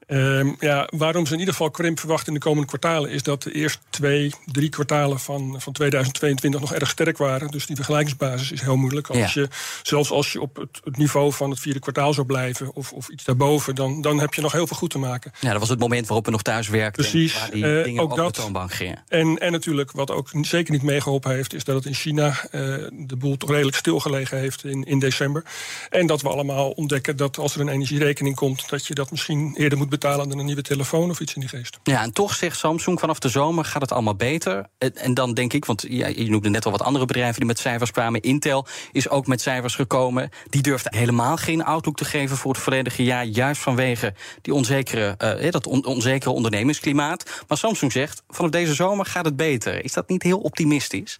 Uh, 0.08 0.52
ja, 0.60 0.88
waarom 0.96 1.26
ze 1.26 1.32
in 1.32 1.38
ieder 1.38 1.54
geval 1.54 1.70
krimp 1.70 1.98
verwachten 1.98 2.28
in 2.28 2.34
de 2.34 2.40
komende 2.40 2.66
kwartalen... 2.66 3.10
is 3.10 3.22
dat 3.22 3.42
de 3.42 3.52
eerste 3.52 3.78
twee, 3.90 4.32
drie 4.46 4.68
kwartalen 4.68 5.20
van, 5.20 5.56
van 5.60 5.72
2022 5.72 6.60
nog 6.60 6.72
erg 6.72 6.88
sterk 6.90 7.18
waren. 7.18 7.48
Dus 7.50 7.66
die 7.66 7.76
vergelijkingsbasis 7.76 8.52
is 8.52 8.60
heel 8.60 8.76
moeilijk. 8.76 9.08
Als 9.08 9.34
Ja. 9.34 9.40
je, 9.40 9.48
zelfs 9.82 10.10
als 10.10 10.32
je 10.32 10.40
op 10.40 10.56
het, 10.56 10.80
het 10.84 10.96
niveau 10.96 11.32
van 11.32 11.50
het 11.50 11.60
vierde 11.60 11.78
kwartaal 11.80 12.12
zou 12.14 12.26
blijven... 12.26 12.74
of, 12.74 12.92
of 12.92 13.08
iets 13.08 13.24
daarboven, 13.24 13.74
dan, 13.74 14.00
dan 14.00 14.20
heb 14.20 14.34
je 14.34 14.40
nog 14.40 14.52
heel 14.52 14.66
veel 14.66 14.76
goed 14.76 14.90
te 14.90 14.98
maken. 14.98 15.32
Ja, 15.40 15.50
dat 15.50 15.60
was 15.60 15.68
het 15.68 15.78
moment 15.78 16.06
waarop 16.06 16.24
we 16.24 16.30
nog 16.30 16.42
thuis 16.42 16.68
werkten. 16.68 17.02
Precies, 17.02 17.38
Waar 17.40 17.50
die 17.50 17.78
eh, 17.78 17.84
dingen 17.84 18.02
ook 18.02 18.10
op 18.10 18.16
dat. 18.16 18.34
de 18.34 18.40
toonbank 18.40 18.72
gingen. 18.72 19.04
En, 19.08 19.38
en 19.38 19.52
natuurlijk, 19.52 19.92
wat 19.92 20.10
ook 20.10 20.28
zeker 20.40 20.72
niet 20.72 20.82
meegeholpen 20.82 21.30
heeft... 21.34 21.54
is 21.54 21.64
dat 21.64 21.74
het 21.74 21.86
in 21.86 21.94
China 21.94 22.28
eh, 22.50 22.60
de 22.92 23.16
boel 23.18 23.36
toch 23.36 23.50
redelijk 23.50 23.76
stilgelegen 23.76 24.38
heeft 24.38 24.64
in, 24.64 24.84
in 24.84 24.98
december. 24.98 25.44
En 25.90 26.06
dat 26.06 26.22
we 26.22 26.28
allemaal 26.28 26.70
ontdekken 26.70 27.16
dat 27.16 27.38
als 27.38 27.54
er 27.54 27.60
een 27.60 27.68
energierekening 27.68 28.36
komt... 28.36 28.68
dat 28.68 28.86
je 28.86 28.94
dat 28.94 29.10
misschien 29.10 29.54
eerder 29.56 29.78
moet 29.78 29.88
betalen 29.99 30.29
dan 30.29 30.38
een 30.38 30.44
nieuwe 30.44 30.62
telefoon 30.62 31.11
of 31.11 31.20
iets 31.20 31.35
in 31.35 31.41
die 31.41 31.49
geest. 31.49 31.79
Ja, 31.82 32.02
en 32.02 32.12
toch 32.12 32.35
zegt 32.35 32.58
Samsung 32.58 33.00
vanaf 33.00 33.19
de 33.19 33.29
zomer 33.29 33.64
gaat 33.64 33.82
het 33.82 33.93
allemaal 33.93 34.14
beter. 34.17 34.67
En, 34.79 34.96
en 34.96 35.14
dan 35.14 35.35
denk 35.35 35.52
ik, 35.52 35.64
want 35.64 35.85
je 35.88 36.26
noemde 36.29 36.49
net 36.49 36.64
al 36.64 36.70
wat 36.70 36.82
andere 36.82 37.05
bedrijven 37.05 37.38
die 37.38 37.46
met 37.46 37.58
cijfers 37.58 37.91
kwamen. 37.91 38.20
Intel 38.20 38.67
is 38.93 39.08
ook 39.08 39.26
met 39.26 39.41
cijfers 39.41 39.75
gekomen. 39.75 40.31
Die 40.50 40.62
durfde 40.62 40.96
helemaal 40.96 41.37
geen 41.37 41.64
outlook 41.64 41.96
te 41.96 42.05
geven 42.05 42.37
voor 42.37 42.52
het 42.52 42.61
volledige 42.62 43.05
jaar. 43.05 43.25
Juist 43.25 43.61
vanwege 43.61 44.14
die 44.43 44.55
onzekere, 44.55 45.14
eh, 45.19 45.50
dat 45.50 45.67
on- 45.67 45.85
onzekere 45.87 46.31
ondernemingsklimaat. 46.32 47.43
Maar 47.49 47.58
Samsung 47.58 47.93
zegt, 47.93 48.23
vanaf 48.29 48.50
deze 48.50 48.75
zomer 48.75 49.06
gaat 49.06 49.25
het 49.25 49.37
beter. 49.37 49.85
Is 49.85 49.93
dat 49.93 50.08
niet 50.08 50.23
heel 50.23 50.38
optimistisch? 50.38 51.19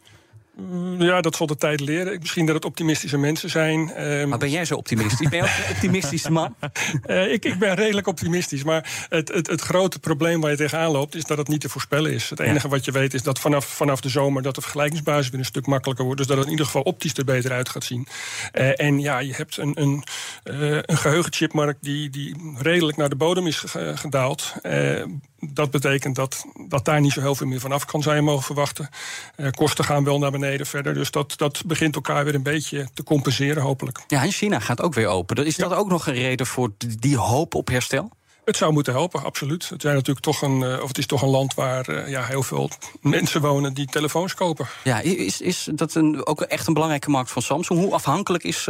Ja, 0.99 1.21
dat 1.21 1.37
zal 1.37 1.47
de 1.47 1.57
tijd 1.57 1.81
leren. 1.81 2.19
Misschien 2.19 2.47
dat 2.47 2.55
het 2.55 2.65
optimistische 2.65 3.19
mensen 3.19 3.51
zijn. 3.51 3.91
Ehm, 3.93 4.29
Maar 4.29 4.39
ben 4.39 4.51
jij 4.51 4.65
zo 4.65 4.75
optimistisch? 4.77 5.29
Ben 5.29 5.39
je 5.39 5.45
ook 5.45 5.51
een 5.69 5.75
optimistische 5.75 6.33
man? 6.33 6.55
Eh, 7.05 7.33
ik, 7.33 7.45
ik 7.45 7.59
ben 7.59 7.75
redelijk 7.75 8.07
optimistisch. 8.07 8.63
Maar 8.65 9.07
het, 9.09 9.29
het, 9.29 9.47
het 9.47 9.61
grote 9.61 9.99
probleem 9.99 10.41
waar 10.41 10.51
je 10.51 10.57
tegenaan 10.57 10.91
loopt... 10.91 11.15
is 11.15 11.25
dat 11.25 11.39
het 11.39 11.49
niet 11.49 11.61
te 11.61 11.69
voorspellen 11.69 12.13
is. 12.13 12.31
Het 12.31 12.41
enige 12.41 12.69
wat 12.69 12.85
je 12.85 12.93
weet 12.93 13.15
is 13.15 13.23
dat 13.23 13.39
vanaf, 13.39 13.67
vanaf 13.67 14.01
de 14.01 14.09
zomer... 14.09 14.43
dat 14.43 14.55
de 14.55 14.61
vergelijkingsbasis 14.61 15.31
weer 15.31 15.39
een 15.41 15.47
stuk 15.47 15.67
makkelijker 15.67 16.05
wordt. 16.05 16.19
Dus 16.21 16.29
dat 16.29 16.37
het 16.37 16.47
in 16.47 16.53
ieder 16.53 16.67
geval 16.67 16.83
optisch 16.83 17.15
er 17.15 17.25
beter 17.25 17.53
uit 17.53 17.69
gaat 17.69 17.85
zien. 17.85 18.07
Eh, 18.53 18.81
en 18.81 19.01
ja, 19.01 19.19
je 19.19 19.35
hebt 19.35 19.57
een, 19.57 19.81
een, 19.81 20.05
eh, 20.43 20.71
een 20.83 20.97
geheugenchipmarkt... 20.97 21.83
Die, 21.83 22.11
die 22.11 22.37
redelijk 22.59 22.97
naar 22.97 23.09
de 23.09 23.17
bodem 23.17 23.47
is 23.47 23.57
ge- 23.59 23.93
gedaald. 23.97 24.55
Dat 25.53 25.71
betekent 25.71 26.15
dat, 26.15 26.45
dat 26.69 26.85
daar 26.85 27.01
niet 27.01 27.13
zo 27.13 27.21
heel 27.21 27.35
veel 27.35 27.47
meer 27.47 27.61
van 27.61 27.73
af 27.73 27.85
kan 27.85 28.03
zijn 28.03 28.25
mogen 28.25 28.45
verwachten. 28.45 28.89
Eh, 29.37 29.51
kosten 29.51 29.85
gaan 29.85 30.05
wel 30.05 30.19
naar 30.19 30.31
beneden 30.31 30.67
verder. 30.67 30.95
Dus 30.95 31.11
dat, 31.11 31.33
dat 31.37 31.63
begint 31.67 31.95
elkaar 31.95 32.25
weer 32.25 32.35
een 32.35 32.43
beetje 32.43 32.89
te 32.95 33.03
compenseren, 33.03 33.63
hopelijk. 33.63 34.01
Ja, 34.07 34.23
en 34.23 34.31
China 34.31 34.59
gaat 34.59 34.81
ook 34.81 34.95
weer 34.95 35.07
open. 35.07 35.47
Is 35.47 35.57
dat 35.57 35.73
ook 35.73 35.89
nog 35.89 36.07
een 36.07 36.15
reden 36.15 36.47
voor 36.47 36.71
die 36.99 37.17
hoop 37.17 37.55
op 37.55 37.69
herstel? 37.69 38.11
Het 38.45 38.57
zou 38.57 38.73
moeten 38.73 38.93
helpen, 38.93 39.25
absoluut. 39.25 39.69
Het, 39.69 39.81
zijn 39.81 39.95
natuurlijk 39.95 40.25
toch 40.25 40.43
een, 40.43 40.63
eh, 40.63 40.83
of 40.83 40.89
het 40.89 40.99
is 40.99 41.07
toch 41.07 41.23
een 41.23 41.29
land 41.29 41.55
waar 41.55 41.89
eh, 41.89 42.09
ja, 42.09 42.25
heel 42.25 42.43
veel 42.43 42.71
mensen 43.01 43.41
wonen 43.41 43.75
die 43.75 43.87
telefoons 43.87 44.35
kopen. 44.35 44.67
Ja, 44.85 45.01
is, 45.01 45.41
is 45.41 45.69
dat 45.75 45.95
een, 45.95 46.27
ook 46.27 46.41
echt 46.41 46.67
een 46.67 46.75
belangrijke 46.75 47.11
markt 47.11 47.31
van 47.31 47.43
Samsung? 47.43 47.81
Hoe 47.81 47.93
afhankelijk 47.93 48.45
is 48.45 48.69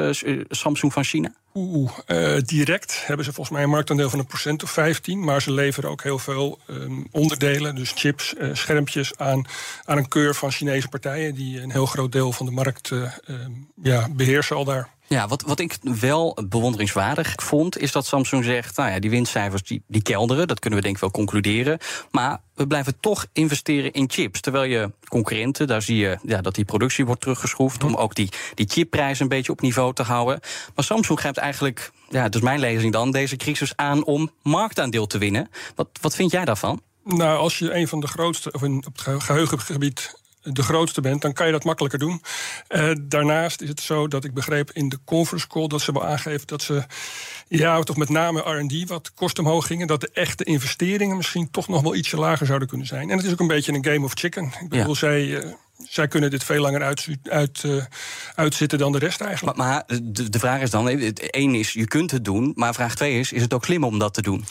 Samsung 0.49 0.93
van 0.93 1.05
China? 1.05 1.33
Oeh, 1.57 1.91
eh, 2.07 2.43
direct 2.45 3.07
hebben 3.07 3.25
ze 3.25 3.33
volgens 3.33 3.57
mij 3.57 3.65
een 3.65 3.71
marktaandeel 3.71 4.11
van 4.11 4.19
een 4.19 4.27
procent 4.27 4.63
of 4.63 4.71
15. 4.71 5.25
Maar 5.25 5.43
ze 5.43 5.53
leveren 5.53 5.91
ook 5.91 6.03
heel 6.03 6.19
veel 6.19 6.59
ehm, 6.67 7.03
onderdelen, 7.11 7.75
dus 7.75 7.93
chips, 7.95 8.35
eh, 8.35 8.49
schermpjes 8.53 9.17
aan, 9.17 9.47
aan 9.85 9.97
een 9.99 10.09
keur 10.09 10.35
van 10.35 10.51
Chinese 10.51 10.89
partijen. 10.89 11.35
die 11.35 11.61
een 11.61 11.71
heel 11.71 11.87
groot 11.87 12.13
deel 12.13 12.33
van 12.33 12.47
de 12.47 12.53
markt 12.53 12.91
eh, 12.91 13.03
ehm, 13.03 13.53
ja, 13.83 14.09
beheersen 14.11 14.57
al 14.57 14.65
daar. 14.65 14.95
Ja, 15.07 15.29
wat, 15.29 15.43
wat 15.43 15.61
ik 15.61 15.77
wel 16.01 16.39
bewonderingswaardig 16.49 17.33
vond, 17.37 17.79
is 17.79 17.93
dat 17.93 18.07
Samsung 18.07 18.45
zegt: 18.45 18.77
nou 18.77 18.91
ja, 18.91 18.99
die 18.99 19.11
winstcijfers 19.11 19.63
die, 19.63 19.83
die 19.87 20.03
kelderen, 20.03 20.49
dat 20.49 20.59
kunnen 20.59 20.79
we 20.79 20.85
denk 20.85 20.95
ik 20.95 21.01
wel 21.01 21.11
concluderen. 21.11 21.79
Maar 22.11 22.41
we 22.55 22.67
blijven 22.67 23.01
toch 23.01 23.27
investeren 23.33 23.93
in 23.93 24.11
chips. 24.11 24.41
Terwijl 24.41 24.65
je 24.65 24.93
concurrenten, 25.09 25.67
daar 25.67 25.83
zie 25.83 25.97
je 25.97 26.19
ja, 26.23 26.41
dat 26.41 26.55
die 26.55 26.65
productie 26.65 27.07
wordt 27.07 27.21
teruggeschroefd. 27.21 27.85
om 27.85 27.95
ook 27.95 28.15
die, 28.15 28.29
die 28.55 28.69
chipprijzen 28.69 29.23
een 29.23 29.29
beetje 29.29 29.53
op 29.53 29.61
niveau 29.61 29.95
te 29.95 30.03
houden. 30.03 30.41
Maar 30.75 30.85
Samsung 30.85 31.19
grijpt 31.19 31.39
eigenlijk, 31.45 31.91
ja, 32.09 32.31
is 32.31 32.41
mijn 32.41 32.61
lezing 32.61 32.93
dan, 32.93 33.11
deze 33.11 33.37
crisis 33.37 33.77
aan 33.77 34.05
om 34.05 34.31
marktaandeel 34.43 35.07
te 35.07 35.19
winnen. 35.19 35.51
Wat, 35.75 35.89
wat 36.01 36.15
vind 36.15 36.31
jij 36.31 36.45
daarvan? 36.45 36.83
Nou, 37.05 37.39
als 37.39 37.59
je 37.59 37.75
een 37.75 37.89
van 37.89 38.01
de 38.01 38.07
grootste, 38.07 38.53
of 38.53 38.63
in, 38.63 38.77
op 38.77 38.93
het 38.93 39.01
ge- 39.01 39.21
geheugengebied 39.21 40.23
de 40.43 40.63
grootste 40.63 41.01
bent, 41.01 41.23
dan 41.23 41.33
kan 41.33 41.47
je 41.47 41.53
dat 41.53 41.65
makkelijker 41.65 41.99
doen. 41.99 42.23
Uh, 42.69 42.91
daarnaast 43.03 43.61
is 43.61 43.69
het 43.69 43.81
zo 43.81 44.09
dat 44.09 44.25
ik 44.25 44.35
begreep 44.35 44.71
in 44.73 44.89
de 44.89 44.99
conference 45.05 45.47
call 45.47 45.67
dat 45.67 45.81
ze 45.81 45.93
wel 45.93 46.07
aangeven 46.07 46.47
dat 46.47 46.63
ze 46.63 46.85
ja, 47.49 47.83
toch 47.83 47.97
met 47.97 48.09
name 48.09 48.41
RD 48.41 48.89
wat 48.89 49.15
kosten 49.15 49.45
omhoog 49.45 49.67
gingen. 49.67 49.87
Dat 49.87 50.01
de 50.01 50.11
echte 50.13 50.45
investeringen 50.45 51.17
misschien 51.17 51.51
toch 51.51 51.69
nog 51.69 51.83
wel 51.83 51.95
ietsje 51.95 52.17
lager 52.17 52.47
zouden 52.47 52.69
kunnen 52.69 52.87
zijn. 52.87 53.11
En 53.11 53.17
het 53.17 53.27
is 53.27 53.33
ook 53.33 53.41
een 53.41 53.47
beetje 53.47 53.73
een 53.73 53.85
game 53.85 54.05
of 54.05 54.13
chicken. 54.15 54.45
Ik 54.45 54.69
bedoel, 54.69 54.89
ja. 54.89 54.95
zij. 54.95 55.25
Uh, 55.25 55.53
zij 55.89 56.09
kunnen 56.09 56.31
dit 56.31 56.45
veel 56.45 56.61
langer 56.61 56.83
uit, 56.83 57.09
uit, 57.23 57.63
uh, 57.67 57.85
uitzitten 58.35 58.79
dan 58.79 58.93
de 58.93 58.99
rest 58.99 59.21
eigenlijk. 59.21 59.57
Maar, 59.57 59.67
maar 59.67 60.01
de, 60.03 60.29
de, 60.29 60.39
vraag 60.39 60.61
is 60.61 60.71
dan: 60.71 60.89
één 60.89 61.55
is, 61.55 61.73
je 61.73 61.87
kunt 61.87 62.11
het 62.11 62.25
doen. 62.25 62.53
Maar 62.55 62.75
vraag 62.75 62.95
twee 62.95 63.19
is: 63.19 63.33
is 63.33 63.43
het 63.43 63.55
ook 63.55 63.65
slim 63.65 63.85
om 63.85 63.99
dat 63.99 64.15
te 64.15 64.23
doen? 64.23 64.45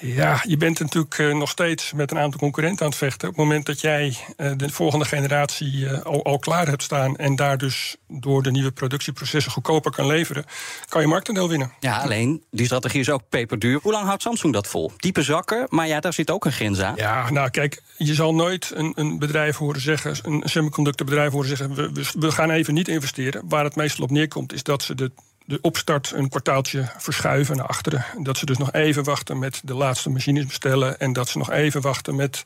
Ja, 0.00 0.42
je 0.46 0.56
bent 0.56 0.78
natuurlijk 0.78 1.18
uh, 1.18 1.36
nog 1.36 1.48
steeds 1.48 1.92
met 1.92 2.10
een 2.10 2.18
aantal 2.18 2.40
concurrenten 2.40 2.84
aan 2.84 2.90
het 2.90 2.98
vechten. 2.98 3.28
Op 3.28 3.34
het 3.34 3.44
moment 3.44 3.66
dat 3.66 3.80
jij 3.80 4.16
uh, 4.36 4.52
de 4.56 4.70
volgende 4.70 5.04
generatie 5.04 5.72
uh, 5.72 6.02
al, 6.02 6.24
al, 6.24 6.38
klaar 6.38 6.66
hebt 6.66 6.82
staan... 6.82 7.16
en 7.16 7.36
daar 7.36 7.58
dus 7.58 7.96
door 8.08 8.42
de 8.42 8.50
nieuwe 8.50 8.70
productieprocessen 8.70 9.52
goedkoper 9.52 9.90
kan 9.90 10.06
leveren... 10.06 10.44
kan 10.88 11.00
je 11.00 11.06
marktendeel 11.06 11.48
winnen. 11.48 11.72
Ja, 11.80 11.98
alleen, 11.98 12.44
die 12.50 12.66
strategie 12.66 13.00
is 13.00 13.10
ook 13.10 13.22
peperduur. 13.28 13.78
Hoe 13.82 13.92
lang 13.92 14.06
houdt 14.06 14.22
Samsung 14.22 14.52
dat 14.52 14.66
vol? 14.66 14.92
Diepe 14.96 15.22
zakken, 15.22 15.66
maar 15.68 15.86
ja, 15.86 16.00
daar 16.00 16.12
zit 16.12 16.30
ook 16.30 16.44
een 16.44 16.52
grens 16.52 16.80
aan. 16.80 16.96
Ja, 16.96 17.30
nou 17.30 17.50
kijk, 17.50 17.82
je 17.96 18.14
zal 18.14 18.34
nooit 18.34 18.70
een, 18.74 18.92
een 18.94 19.18
bedrijf 19.18 19.56
horen 19.56 19.80
zeggen... 19.80 20.16
een 20.22 20.42
semiconductorbedrijf 20.44 21.32
horen 21.32 21.48
zeggen... 21.48 21.74
We, 21.74 21.90
we, 21.92 22.10
we 22.18 22.32
gaan 22.32 22.50
even 22.50 22.74
niet 22.74 22.88
investeren. 22.88 23.42
Waar 23.48 23.64
het 23.64 23.76
meestal 23.76 24.04
op 24.04 24.10
neerkomt, 24.10 24.52
is 24.52 24.62
dat 24.62 24.82
ze 24.82 24.94
de 24.94 25.10
de 25.50 25.58
opstart 25.60 26.12
een 26.14 26.28
kwartaaltje 26.28 26.88
verschuiven 26.98 27.56
naar 27.56 27.66
achteren. 27.66 28.04
Dat 28.18 28.38
ze 28.38 28.46
dus 28.46 28.58
nog 28.58 28.72
even 28.72 29.04
wachten 29.04 29.38
met 29.38 29.60
de 29.64 29.74
laatste 29.74 30.10
machines 30.10 30.46
bestellen. 30.46 30.98
En 30.98 31.12
dat 31.12 31.28
ze 31.28 31.38
nog 31.38 31.50
even 31.50 31.80
wachten 31.80 32.16
met 32.16 32.42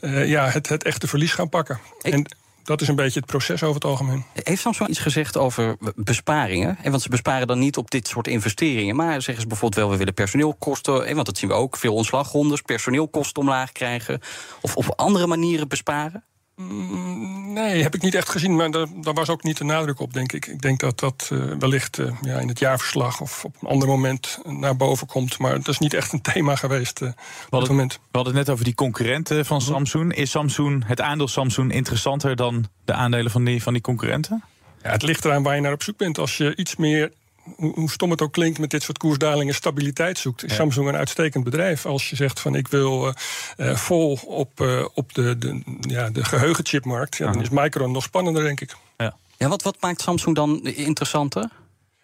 uh, 0.00 0.28
ja, 0.28 0.48
het, 0.48 0.68
het 0.68 0.84
echte 0.84 1.06
verlies 1.06 1.32
gaan 1.32 1.48
pakken. 1.48 1.80
Ik... 2.02 2.12
En 2.12 2.26
dat 2.64 2.80
is 2.80 2.88
een 2.88 2.94
beetje 2.94 3.20
het 3.20 3.28
proces 3.28 3.62
over 3.62 3.74
het 3.74 3.84
algemeen. 3.84 4.24
Heeft 4.42 4.60
Samsung 4.60 4.88
iets 4.88 4.98
gezegd 4.98 5.36
over 5.36 5.76
besparingen? 5.94 6.78
En 6.82 6.90
want 6.90 7.02
ze 7.02 7.08
besparen 7.08 7.46
dan 7.46 7.58
niet 7.58 7.76
op 7.76 7.90
dit 7.90 8.08
soort 8.08 8.26
investeringen. 8.26 8.96
Maar 8.96 9.22
zeggen 9.22 9.42
ze 9.42 9.48
bijvoorbeeld 9.48 9.80
wel, 9.80 9.90
we 9.90 9.96
willen 9.96 10.14
personeelkosten. 10.14 11.14
Want 11.14 11.26
dat 11.26 11.38
zien 11.38 11.48
we 11.48 11.54
ook, 11.54 11.76
veel 11.76 11.94
ontslagrondes, 11.94 12.60
personeelkosten 12.60 13.42
omlaag 13.42 13.72
krijgen. 13.72 14.20
Of 14.60 14.76
op 14.76 14.92
andere 14.96 15.26
manieren 15.26 15.68
besparen? 15.68 16.24
Nee, 16.56 17.82
heb 17.82 17.94
ik 17.94 18.02
niet 18.02 18.14
echt 18.14 18.28
gezien, 18.28 18.56
maar 18.56 18.70
daar, 18.70 18.86
daar, 18.94 19.14
was 19.14 19.28
ook 19.28 19.42
niet 19.42 19.56
de 19.56 19.64
nadruk 19.64 20.00
op, 20.00 20.12
denk 20.12 20.32
ik. 20.32 20.46
Ik 20.46 20.62
denk 20.62 20.80
dat 20.80 20.98
dat 20.98 21.30
uh, 21.32 21.54
wellicht 21.58 21.98
uh, 21.98 22.12
ja, 22.22 22.38
in 22.38 22.48
het 22.48 22.58
jaarverslag 22.58 23.20
of 23.20 23.44
op 23.44 23.56
een 23.60 23.68
ander 23.68 23.88
moment 23.88 24.38
naar 24.44 24.76
boven 24.76 25.06
komt. 25.06 25.38
Maar 25.38 25.52
dat 25.52 25.68
is 25.68 25.78
niet 25.78 25.94
echt 25.94 26.12
een 26.12 26.20
thema 26.32 26.56
geweest 26.56 27.00
uh, 27.00 27.08
op 27.50 27.60
het 27.60 27.68
moment. 27.68 27.92
We 27.92 27.98
hadden 28.10 28.36
het 28.36 28.42
net 28.42 28.52
over 28.52 28.64
die 28.64 28.74
concurrenten 28.74 29.46
van 29.46 29.60
Samsung. 29.60 30.14
Is 30.14 30.30
Samsung, 30.30 30.86
het 30.86 31.00
aandeel 31.00 31.28
Samsung 31.28 31.72
interessanter 31.72 32.36
dan 32.36 32.68
de 32.84 32.92
aandelen 32.92 33.30
van 33.30 33.44
die, 33.44 33.62
van 33.62 33.72
die 33.72 33.82
concurrenten? 33.82 34.44
Ja, 34.82 34.90
het 34.90 35.02
ligt 35.02 35.24
eraan 35.24 35.42
waar 35.42 35.54
je 35.54 35.60
naar 35.60 35.72
op 35.72 35.82
zoek 35.82 35.96
bent. 35.96 36.18
Als 36.18 36.36
je 36.36 36.56
iets 36.56 36.76
meer 36.76 37.12
hoe 37.56 37.90
stom 37.90 38.10
het 38.10 38.22
ook 38.22 38.32
klinkt 38.32 38.58
met 38.58 38.70
dit 38.70 38.82
soort 38.82 38.98
koersdalingen, 38.98 39.54
stabiliteit 39.54 40.18
zoekt, 40.18 40.44
is 40.44 40.50
ja. 40.50 40.56
Samsung 40.56 40.88
een 40.88 40.96
uitstekend 40.96 41.44
bedrijf. 41.44 41.86
Als 41.86 42.10
je 42.10 42.16
zegt 42.16 42.40
van 42.40 42.54
ik 42.54 42.68
wil 42.68 43.06
uh, 43.06 43.12
uh, 43.56 43.76
vol 43.76 44.18
op, 44.26 44.60
uh, 44.60 44.84
op 44.94 45.14
de, 45.14 45.38
de, 45.38 45.62
ja, 45.80 46.10
de 46.10 46.24
geheugenchipmarkt, 46.24 47.16
ja, 47.16 47.32
dan 47.32 47.42
is 47.42 47.48
Micron 47.48 47.92
nog 47.92 48.02
spannender, 48.02 48.42
denk 48.42 48.60
ik. 48.60 48.76
Ja, 48.96 49.16
ja 49.36 49.48
wat, 49.48 49.62
wat 49.62 49.76
maakt 49.80 50.00
Samsung 50.00 50.36
dan 50.36 50.60
interessanter? 50.66 51.50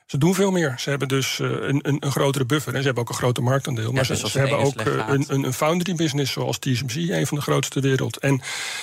Ze 0.09 0.19
doen 0.19 0.35
veel 0.35 0.51
meer. 0.51 0.75
Ze 0.79 0.91
hebben 0.91 1.09
dus 1.09 1.39
een, 1.39 1.81
een, 1.89 1.97
een, 2.01 2.11
grotere 2.11 2.45
buffer 2.45 2.75
en 2.75 2.79
ze 2.79 2.85
hebben 2.85 3.03
ook 3.03 3.09
een 3.09 3.15
groter 3.15 3.43
marktaandeel. 3.43 3.93
Maar 3.93 4.03
ja, 4.03 4.09
dus 4.09 4.21
ze, 4.21 4.29
ze 4.29 4.39
hebben 4.39 4.59
ook 4.59 4.81
een, 4.81 5.25
een, 5.29 5.45
een, 5.45 5.53
foundry 5.53 5.95
business 5.95 6.33
zoals 6.33 6.59
TSMC, 6.59 6.95
een 6.95 7.27
van 7.27 7.37
de 7.37 7.43
grootste 7.43 7.81
ter 7.81 7.89
wereld. 7.89 8.19
En 8.19 8.41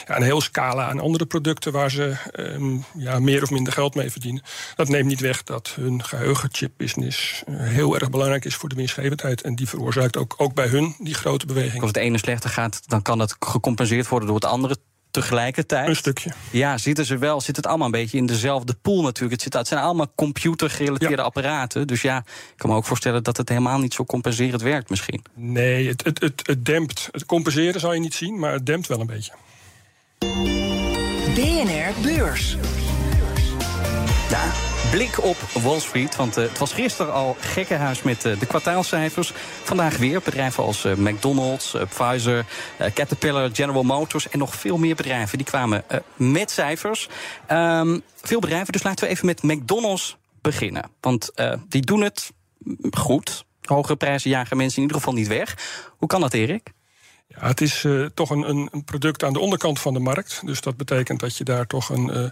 ja, 0.08 0.15
een 0.15 0.24
heel 0.24 0.41
scala 0.41 0.89
aan 0.89 1.00
andere 1.00 1.25
producten 1.25 1.72
waar 1.72 1.91
ze 1.91 2.15
um, 2.39 2.86
ja, 2.98 3.20
meer 3.20 3.44
of 3.44 3.50
minder 3.50 3.74
geld 3.74 3.96
mee 3.96 4.12
verdienen. 4.12 4.44
Dat 4.75 4.88
neemt 4.88 5.08
niet 5.08 5.20
weg 5.20 5.44
dat 5.44 5.74
hun 5.75 6.03
geheugenchip 6.03 6.72
business 6.77 7.44
uh, 7.50 7.55
heel 7.60 8.00
erg 8.00 8.10
belangrijk 8.10 8.46
is 8.46 8.55
voor 8.55 8.70
de 8.70 8.75
winstgevendheid. 8.75 9.41
En 9.41 9.55
die 9.55 9.70
veroorzaakt 9.70 10.17
ook, 10.17 10.34
ook 10.38 10.53
bij 10.53 10.67
hun 10.67 10.96
die 11.00 11.13
grote 11.13 11.46
beweging. 11.46 11.82
Als 11.82 11.91
het 11.91 12.00
ene 12.00 12.17
slechter 12.17 12.50
gaat, 12.50 12.82
dan 12.88 13.01
kan 13.01 13.20
het 13.20 13.36
gecompenseerd 13.39 14.08
worden 14.08 14.27
door 14.27 14.38
het 14.38 14.46
andere 14.46 14.77
tegelijkertijd. 15.16 15.88
Een 15.88 15.96
stukje. 15.96 16.32
Ja, 16.52 16.78
zitten 16.78 17.06
ze 17.06 17.18
wel, 17.18 17.42
zit 17.42 17.56
het 17.56 17.68
allemaal 17.68 17.86
een 17.86 17.92
beetje 17.92 18.18
in 18.18 18.26
dezelfde 18.26 18.76
pool 18.82 19.02
natuurlijk. 19.02 19.32
Het, 19.32 19.42
zit, 19.42 19.54
het 19.54 19.68
zijn 19.68 19.82
allemaal 19.82 20.12
computergerelateerde 20.16 21.16
ja. 21.16 21.22
apparaten. 21.22 21.88
Dus 21.88 22.02
ja, 22.02 22.18
ik 22.18 22.54
kan 22.58 22.70
me 22.70 22.76
ook 22.76 22.86
voorstellen 22.86 23.24
dat 23.24 23.38
het 23.38 23.50
helemaal 23.50 23.80
niet 23.80 23.94
zo 23.94 24.06
compenserend 24.06 24.62
werkt 24.62 24.90
misschien. 24.90 25.22
Nee, 25.34 25.88
het, 25.88 26.04
het, 26.04 26.22
het, 26.22 26.42
het 26.48 26.66
dempt. 26.66 27.10
Het 27.12 27.26
compenseren 27.26 27.80
zal 27.80 27.94
je 27.94 28.00
niet 28.00 28.14
zien, 28.14 28.40
maar 28.40 28.54
het 28.54 28.66
dempt 28.66 28.88
wel 28.88 29.00
een 29.00 29.08
beetje. 29.08 29.32
BNR 31.36 32.02
Beurs. 32.02 32.58
Ja, 34.29 34.51
blik 34.91 35.24
op 35.24 35.38
Wall 35.38 35.79
Street. 35.79 36.15
Want 36.15 36.38
uh, 36.38 36.44
het 36.44 36.58
was 36.58 36.74
gisteren 36.74 37.13
al 37.13 37.38
gekkenhuis 37.39 38.01
met 38.01 38.25
uh, 38.25 38.39
de 38.39 38.46
kwartaalcijfers. 38.46 39.34
Vandaag 39.63 39.98
weer 39.98 40.22
bedrijven 40.22 40.63
als 40.63 40.86
uh, 40.86 40.96
McDonald's, 40.96 41.75
Pfizer, 41.89 42.46
Caterpillar, 42.94 43.50
General 43.53 43.84
Motors... 43.84 44.29
en 44.29 44.39
nog 44.39 44.55
veel 44.55 44.77
meer 44.77 44.96
bedrijven 44.96 45.38
die 45.38 45.48
kwamen 45.48 45.84
met 46.15 46.51
cijfers. 46.51 47.10
Um, 47.51 48.01
veel 48.22 48.39
bedrijven, 48.39 48.74
dus 48.74 48.84
laten 48.84 49.05
we 49.05 49.12
even 49.12 49.25
met 49.25 49.44
McDonald's 49.44 50.17
beginnen. 50.41 50.89
Want 51.01 51.32
die 51.70 51.82
doen 51.82 52.01
het 52.01 52.32
goed. 52.91 53.46
Hogere 53.62 53.96
prijzen 53.96 54.29
jagen 54.29 54.58
mensen 54.58 54.75
in 54.77 54.82
ieder 54.82 54.98
geval 54.98 55.13
niet 55.13 55.27
weg. 55.27 55.58
Hoe 55.98 56.08
kan 56.08 56.22
dat, 56.22 56.34
Erik? 56.34 56.72
Ja, 57.27 57.48
het 57.48 57.62
is 57.62 57.84
uh, 57.84 58.05
toch 58.13 58.29
een, 58.29 58.50
een, 58.50 58.84
product 58.84 59.24
aan 59.24 59.34
de 59.34 59.39
onderkant 59.39 59.79
van 59.79 59.94
de 59.94 60.00
markt. 60.00 60.41
Dus 60.46 60.62
dat 60.62 60.77
betekent 60.77 61.20
dat 61.20 61.38
je 61.38 61.44
daar 61.44 61.67
toch 61.67 61.89
een, 61.89 62.17
uh, 62.17 62.29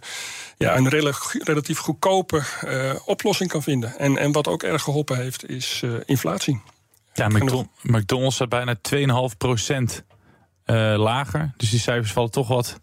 ja, 0.58 0.76
een 0.76 0.90
rel 0.90 1.12
relatief 1.32 1.80
goedkope 1.80 2.44
uh, 2.66 2.94
oplossing 3.06 3.50
kan 3.50 3.64
vinden. 3.64 3.98
En, 3.98 4.18
en 4.18 4.32
wat 4.32 4.48
ook 4.48 4.64
erg 4.64 4.82
geholpen 4.82 5.18
heeft, 5.18 5.50
is 5.50 5.84
inflatie. 6.06 6.62
Ja, 7.14 7.28
McDonald's, 7.28 7.70
McDonald's 7.82 8.36
staat 8.36 8.50
bijna 8.50 8.76
2,5 9.32 9.38
procent 9.38 10.04
lager. 10.96 11.54
Dus 11.58 11.70
die 11.70 11.80
cijfers 11.80 12.12
vallen 12.12 12.32
toch 12.32 12.48
wat. 12.48 12.80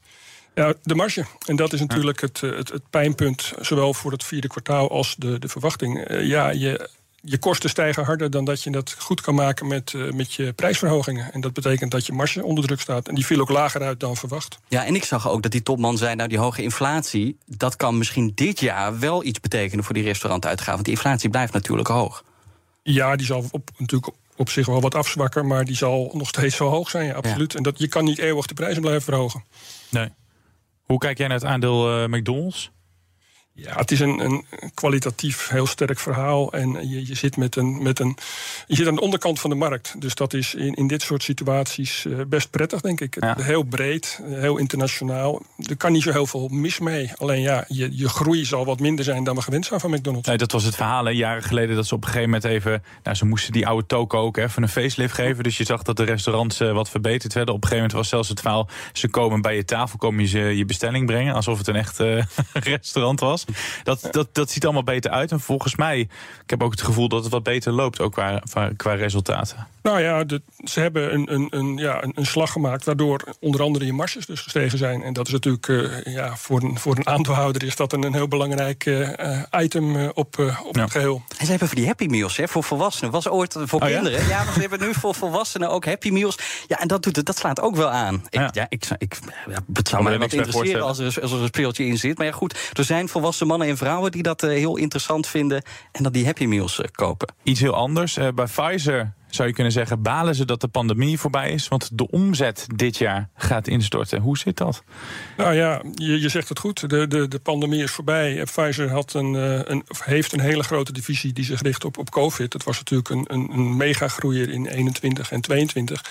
Ja, 0.54 0.74
de 0.82 0.94
marge. 0.94 1.24
En 1.46 1.56
dat 1.56 1.72
is 1.72 1.80
natuurlijk 1.80 2.20
het, 2.20 2.40
het, 2.40 2.68
het, 2.68 2.90
pijnpunt, 2.90 3.52
zowel 3.60 3.94
voor 3.94 4.12
het 4.12 4.24
vierde 4.24 4.48
kwartaal 4.48 4.90
als 4.90 5.14
de, 5.18 5.38
de 5.38 5.48
verwachting. 5.48 6.06
ja, 6.08 6.50
je 6.50 6.90
je 7.22 7.38
kosten 7.38 7.70
stijgen 7.70 8.04
harder 8.04 8.30
dan 8.30 8.44
dat 8.44 8.62
je 8.62 8.70
dat 8.70 8.96
goed 8.98 9.20
kan 9.20 9.34
maken 9.34 9.66
met, 9.66 9.92
uh, 9.92 10.12
met 10.12 10.32
je 10.32 10.52
prijsverhogingen. 10.52 11.32
En 11.32 11.40
dat 11.40 11.52
betekent 11.52 11.90
dat 11.90 12.06
je 12.06 12.12
marge 12.12 12.44
onder 12.44 12.64
druk 12.64 12.80
staat. 12.80 13.08
En 13.08 13.14
die 13.14 13.26
viel 13.26 13.40
ook 13.40 13.48
lager 13.48 13.82
uit 13.82 14.00
dan 14.00 14.16
verwacht. 14.16 14.58
Ja, 14.68 14.84
en 14.84 14.94
ik 14.94 15.04
zag 15.04 15.28
ook 15.28 15.42
dat 15.42 15.52
die 15.52 15.62
topman 15.62 15.98
zei: 15.98 16.14
Nou, 16.14 16.28
die 16.28 16.38
hoge 16.38 16.62
inflatie, 16.62 17.38
dat 17.46 17.76
kan 17.76 17.98
misschien 17.98 18.32
dit 18.34 18.60
jaar 18.60 18.98
wel 18.98 19.24
iets 19.24 19.40
betekenen 19.40 19.84
voor 19.84 19.94
die 19.94 20.04
restaurantuitgaven. 20.04 20.72
Want 20.72 20.84
die 20.84 20.94
inflatie 20.94 21.30
blijft 21.30 21.52
natuurlijk 21.52 21.88
hoog. 21.88 22.24
Ja, 22.82 23.16
die 23.16 23.26
zal 23.26 23.44
op, 23.50 23.70
natuurlijk 23.76 24.12
op 24.36 24.48
zich 24.48 24.66
wel 24.66 24.80
wat 24.80 24.94
afzwakken, 24.94 25.46
maar 25.46 25.64
die 25.64 25.76
zal 25.76 26.10
nog 26.14 26.28
steeds 26.28 26.56
zo 26.56 26.68
hoog 26.68 26.90
zijn, 26.90 27.06
ja, 27.06 27.12
absoluut. 27.12 27.52
Ja. 27.52 27.58
En 27.58 27.62
dat, 27.62 27.78
je 27.78 27.88
kan 27.88 28.04
niet 28.04 28.18
eeuwig 28.18 28.46
de 28.46 28.54
prijzen 28.54 28.80
blijven 28.80 29.02
verhogen. 29.02 29.44
Nee. 29.88 30.08
Hoe 30.82 30.98
kijk 30.98 31.18
jij 31.18 31.26
naar 31.26 31.36
het 31.36 31.46
aandeel 31.46 32.02
uh, 32.02 32.08
McDonald's? 32.08 32.70
Ja, 33.62 33.76
het 33.76 33.90
is 33.90 34.00
een, 34.00 34.20
een, 34.20 34.44
kwalitatief 34.74 35.48
heel 35.48 35.66
sterk 35.66 35.98
verhaal. 35.98 36.52
En 36.52 36.88
je, 36.88 37.06
je, 37.06 37.14
zit 37.14 37.36
met 37.36 37.56
een, 37.56 37.82
met 37.82 37.98
een, 37.98 38.16
je 38.66 38.74
zit 38.74 38.86
aan 38.86 38.94
de 38.94 39.00
onderkant 39.00 39.40
van 39.40 39.50
de 39.50 39.56
markt. 39.56 39.94
Dus 39.98 40.14
dat 40.14 40.34
is 40.34 40.54
in, 40.54 40.74
in 40.74 40.86
dit 40.86 41.02
soort 41.02 41.22
situaties 41.22 42.04
uh, 42.04 42.20
best 42.26 42.50
prettig, 42.50 42.80
denk 42.80 43.00
ik. 43.00 43.16
Ja. 43.20 43.36
Heel 43.40 43.62
breed, 43.62 44.20
heel 44.24 44.56
internationaal. 44.56 45.42
Er 45.68 45.76
kan 45.76 45.92
niet 45.92 46.02
zo 46.02 46.12
heel 46.12 46.26
veel 46.26 46.48
mis 46.48 46.78
mee. 46.78 47.10
Alleen 47.16 47.40
ja, 47.40 47.64
je, 47.68 47.96
je 47.96 48.08
groei 48.08 48.44
zal 48.44 48.64
wat 48.64 48.80
minder 48.80 49.04
zijn 49.04 49.24
dan 49.24 49.34
we 49.34 49.42
gewend 49.42 49.66
zijn 49.66 49.80
van 49.80 49.90
McDonald's. 49.90 50.28
Nee, 50.28 50.36
dat 50.36 50.52
was 50.52 50.64
het 50.64 50.76
verhaal. 50.76 51.04
Hè, 51.04 51.10
jaren 51.10 51.42
geleden 51.42 51.76
dat 51.76 51.86
ze 51.86 51.94
op 51.94 52.00
een 52.00 52.08
gegeven 52.08 52.30
moment 52.30 52.50
even... 52.50 52.82
Nou, 53.02 53.16
ze 53.16 53.26
moesten 53.26 53.52
die 53.52 53.66
oude 53.66 53.86
toko 53.86 54.18
ook 54.18 54.36
even 54.36 54.62
een 54.62 54.68
facelift 54.68 55.14
geven. 55.14 55.42
Dus 55.42 55.56
je 55.56 55.64
zag 55.64 55.82
dat 55.82 55.96
de 55.96 56.04
restaurants 56.04 56.60
uh, 56.60 56.72
wat 56.72 56.90
verbeterd 56.90 57.32
werden. 57.32 57.54
Op 57.54 57.62
een 57.62 57.68
gegeven 57.68 57.88
moment 57.90 57.92
was 57.92 58.08
zelfs 58.08 58.28
het 58.28 58.40
verhaal... 58.40 58.68
ze 58.92 59.08
komen 59.08 59.40
bij 59.40 59.56
je 59.56 59.64
tafel, 59.64 59.98
komen 59.98 60.28
je 60.30 60.56
je 60.56 60.64
bestelling 60.64 61.06
brengen. 61.06 61.34
Alsof 61.34 61.58
het 61.58 61.66
een 61.68 61.76
echt 61.76 62.00
uh, 62.00 62.22
restaurant 62.52 63.20
was. 63.20 63.44
Dat, 63.82 64.08
dat, 64.10 64.28
dat 64.32 64.50
ziet 64.50 64.64
allemaal 64.64 64.82
beter 64.82 65.10
uit. 65.10 65.32
En 65.32 65.40
volgens 65.40 65.76
mij, 65.76 66.00
ik 66.42 66.50
heb 66.50 66.62
ook 66.62 66.70
het 66.70 66.82
gevoel 66.82 67.08
dat 67.08 67.22
het 67.22 67.32
wat 67.32 67.42
beter 67.42 67.72
loopt, 67.72 68.00
ook 68.00 68.12
qua, 68.12 68.42
qua 68.76 68.94
resultaten. 68.94 69.66
Nou 69.82 70.00
ja, 70.00 70.24
de, 70.24 70.42
ze 70.64 70.80
hebben 70.80 71.14
een, 71.14 71.34
een, 71.34 71.46
een, 71.50 71.76
ja, 71.76 72.02
een, 72.02 72.12
een, 72.14 72.26
slag 72.26 72.52
gemaakt 72.52 72.84
waardoor 72.84 73.24
onder 73.40 73.62
andere 73.62 73.86
je 73.86 73.92
marges 73.92 74.26
dus 74.26 74.40
gestegen 74.40 74.78
zijn. 74.78 75.02
En 75.02 75.12
dat 75.12 75.26
is 75.26 75.32
natuurlijk 75.32 75.68
uh, 75.68 76.04
ja, 76.04 76.36
voor, 76.36 76.62
een, 76.62 76.78
voor 76.78 76.96
een 76.96 77.06
aandeelhouder 77.06 77.64
is 77.64 77.76
dat 77.76 77.92
een, 77.92 78.02
een 78.02 78.14
heel 78.14 78.28
belangrijk 78.28 78.86
uh, 78.86 79.42
item 79.58 79.96
uh, 79.96 80.08
op, 80.14 80.38
op 80.66 80.76
ja. 80.76 80.82
het 80.82 80.90
geheel. 80.90 81.22
En 81.38 81.44
ze 81.44 81.50
hebben 81.50 81.68
voor 81.68 81.76
die 81.76 81.86
Happy 81.86 82.06
Meals 82.06 82.36
hè, 82.36 82.48
voor 82.48 82.64
volwassenen. 82.64 83.10
Was 83.10 83.28
ooit 83.28 83.56
voor 83.64 83.80
oh, 83.80 83.86
kinderen. 83.86 84.20
Ja? 84.20 84.28
ja, 84.28 84.44
maar 84.44 84.52
ze 84.52 84.60
hebben 84.60 84.80
nu 84.80 84.94
voor 84.94 85.14
volwassenen 85.14 85.70
ook 85.70 85.84
Happy 85.84 86.10
Meals. 86.10 86.38
Ja, 86.66 86.80
en 86.80 86.88
dat, 86.88 87.02
doet 87.02 87.16
het, 87.16 87.26
dat 87.26 87.38
slaat 87.38 87.60
ook 87.60 87.76
wel 87.76 87.90
aan. 87.90 88.14
Ik, 88.28 88.54
ja. 88.54 88.66
ik, 88.68 88.84
ik, 88.98 89.18
het 89.72 89.88
zou 89.88 90.02
mij 90.02 90.18
wat 90.18 90.32
interesseren 90.32 90.82
als 90.82 90.98
er, 90.98 91.22
als 91.22 91.32
er 91.32 91.40
een 91.40 91.46
speeltje 91.46 91.86
in 91.86 91.98
zit. 91.98 92.18
Maar 92.18 92.26
ja, 92.26 92.32
goed, 92.32 92.70
er 92.72 92.84
zijn 92.84 93.08
volwassenen 93.08 93.39
Mannen 93.44 93.68
en 93.68 93.76
vrouwen 93.76 94.12
die 94.12 94.22
dat 94.22 94.40
heel 94.40 94.76
interessant 94.76 95.26
vinden 95.26 95.62
en 95.92 96.02
dat 96.02 96.12
die 96.12 96.24
Happy 96.24 96.44
Meals 96.44 96.80
kopen. 96.92 97.34
Iets 97.42 97.60
heel 97.60 97.74
anders. 97.74 98.14
bij 98.34 98.44
Pfizer 98.44 99.14
zou 99.34 99.48
je 99.48 99.54
kunnen 99.54 99.72
zeggen, 99.72 100.02
balen 100.02 100.34
ze 100.34 100.44
dat 100.44 100.60
de 100.60 100.68
pandemie 100.68 101.18
voorbij 101.18 101.50
is? 101.50 101.68
Want 101.68 101.98
de 101.98 102.10
omzet 102.10 102.66
dit 102.74 102.96
jaar 102.96 103.28
gaat 103.34 103.68
instorten. 103.68 104.20
Hoe 104.20 104.38
zit 104.38 104.56
dat? 104.56 104.82
Nou 105.36 105.54
ja, 105.54 105.82
je, 105.94 106.20
je 106.20 106.28
zegt 106.28 106.48
het 106.48 106.58
goed. 106.58 106.90
De, 106.90 107.06
de, 107.06 107.28
de 107.28 107.38
pandemie 107.38 107.82
is 107.82 107.90
voorbij. 107.90 108.42
Pfizer 108.44 108.90
had 108.90 109.14
een, 109.14 109.34
een, 109.70 109.84
heeft 110.04 110.32
een 110.32 110.40
hele 110.40 110.62
grote 110.62 110.92
divisie 110.92 111.32
die 111.32 111.44
zich 111.44 111.62
richt 111.62 111.84
op, 111.84 111.98
op 111.98 112.10
COVID. 112.10 112.52
Dat 112.52 112.64
was 112.64 112.76
natuurlijk 112.78 113.08
een, 113.08 113.24
een, 113.26 113.50
een 113.52 113.76
megagroeier 113.76 114.48
in 114.48 114.66
21 114.66 115.30
en 115.30 115.40
22. 115.40 116.04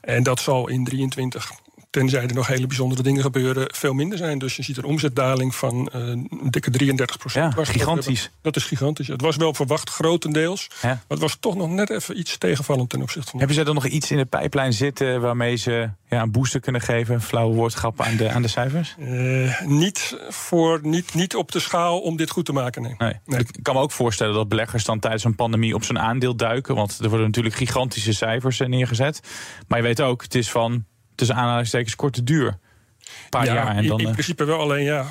En 0.00 0.22
dat 0.22 0.40
zal 0.40 0.68
in 0.68 0.84
23 0.84 1.52
tenzij 1.94 2.22
er 2.22 2.34
nog 2.34 2.46
hele 2.46 2.66
bijzondere 2.66 3.02
dingen 3.02 3.22
gebeuren, 3.22 3.66
veel 3.74 3.92
minder 3.92 4.18
zijn. 4.18 4.38
Dus 4.38 4.56
je 4.56 4.62
ziet 4.62 4.76
een 4.76 4.84
omzetdaling 4.84 5.54
van 5.54 5.90
uh, 5.94 6.08
een 6.08 6.28
dikke 6.50 6.70
33 6.70 7.18
procent. 7.18 7.54
Ja, 7.54 7.64
gigantisch. 7.64 8.30
Dat 8.42 8.56
is 8.56 8.64
gigantisch. 8.64 9.08
Het 9.08 9.20
was 9.20 9.36
wel 9.36 9.54
verwacht, 9.54 9.90
grotendeels. 9.90 10.70
Ja. 10.82 10.88
Maar 10.88 11.02
het 11.08 11.18
was 11.18 11.36
toch 11.40 11.56
nog 11.56 11.68
net 11.68 11.90
even 11.90 12.18
iets 12.18 12.38
tegenvallend 12.38 12.90
ten 12.90 13.02
opzichte 13.02 13.30
van... 13.30 13.38
Hebben 13.38 13.56
ze 13.56 13.64
er 13.64 13.74
nog 13.74 13.86
iets 13.86 14.10
in 14.10 14.16
de 14.16 14.24
pijplijn 14.24 14.72
zitten... 14.72 15.20
waarmee 15.20 15.56
ze 15.56 15.90
ja, 16.08 16.22
een 16.22 16.30
booster 16.30 16.60
kunnen 16.60 16.80
geven, 16.80 17.20
flauwe 17.20 17.54
woordgrap 17.54 18.00
aan 18.00 18.16
de, 18.16 18.30
aan 18.30 18.42
de 18.42 18.48
cijfers? 18.48 18.94
Uh, 18.98 19.60
niet, 19.60 20.16
voor, 20.28 20.80
niet, 20.82 21.14
niet 21.14 21.36
op 21.36 21.52
de 21.52 21.60
schaal 21.60 22.00
om 22.00 22.16
dit 22.16 22.30
goed 22.30 22.44
te 22.44 22.52
maken, 22.52 22.82
nee. 22.82 22.94
nee. 22.98 23.20
nee. 23.24 23.40
Ik 23.40 23.62
kan 23.62 23.74
me 23.74 23.80
ook 23.80 23.92
voorstellen 23.92 24.34
dat 24.34 24.48
beleggers 24.48 24.84
dan 24.84 24.98
tijdens 24.98 25.24
een 25.24 25.34
pandemie... 25.34 25.74
op 25.74 25.84
zo'n 25.84 25.98
aandeel 25.98 26.36
duiken, 26.36 26.74
want 26.74 26.98
er 26.98 27.08
worden 27.08 27.26
natuurlijk 27.26 27.54
gigantische 27.54 28.12
cijfers 28.12 28.60
eh, 28.60 28.68
neergezet. 28.68 29.20
Maar 29.68 29.78
je 29.78 29.84
weet 29.84 30.00
ook, 30.00 30.22
het 30.22 30.34
is 30.34 30.50
van 30.50 30.84
tussen 31.14 31.36
aanhalingstekens 31.36 31.96
korte 31.96 32.24
duur. 32.24 32.58
Paar 33.30 33.44
ja, 33.44 33.54
jaar 33.54 33.76
en 33.76 33.86
dan, 33.86 34.00
in, 34.00 34.06
in 34.06 34.12
principe 34.12 34.44
wel. 34.44 34.58
Alleen 34.58 34.84
ja, 34.84 35.10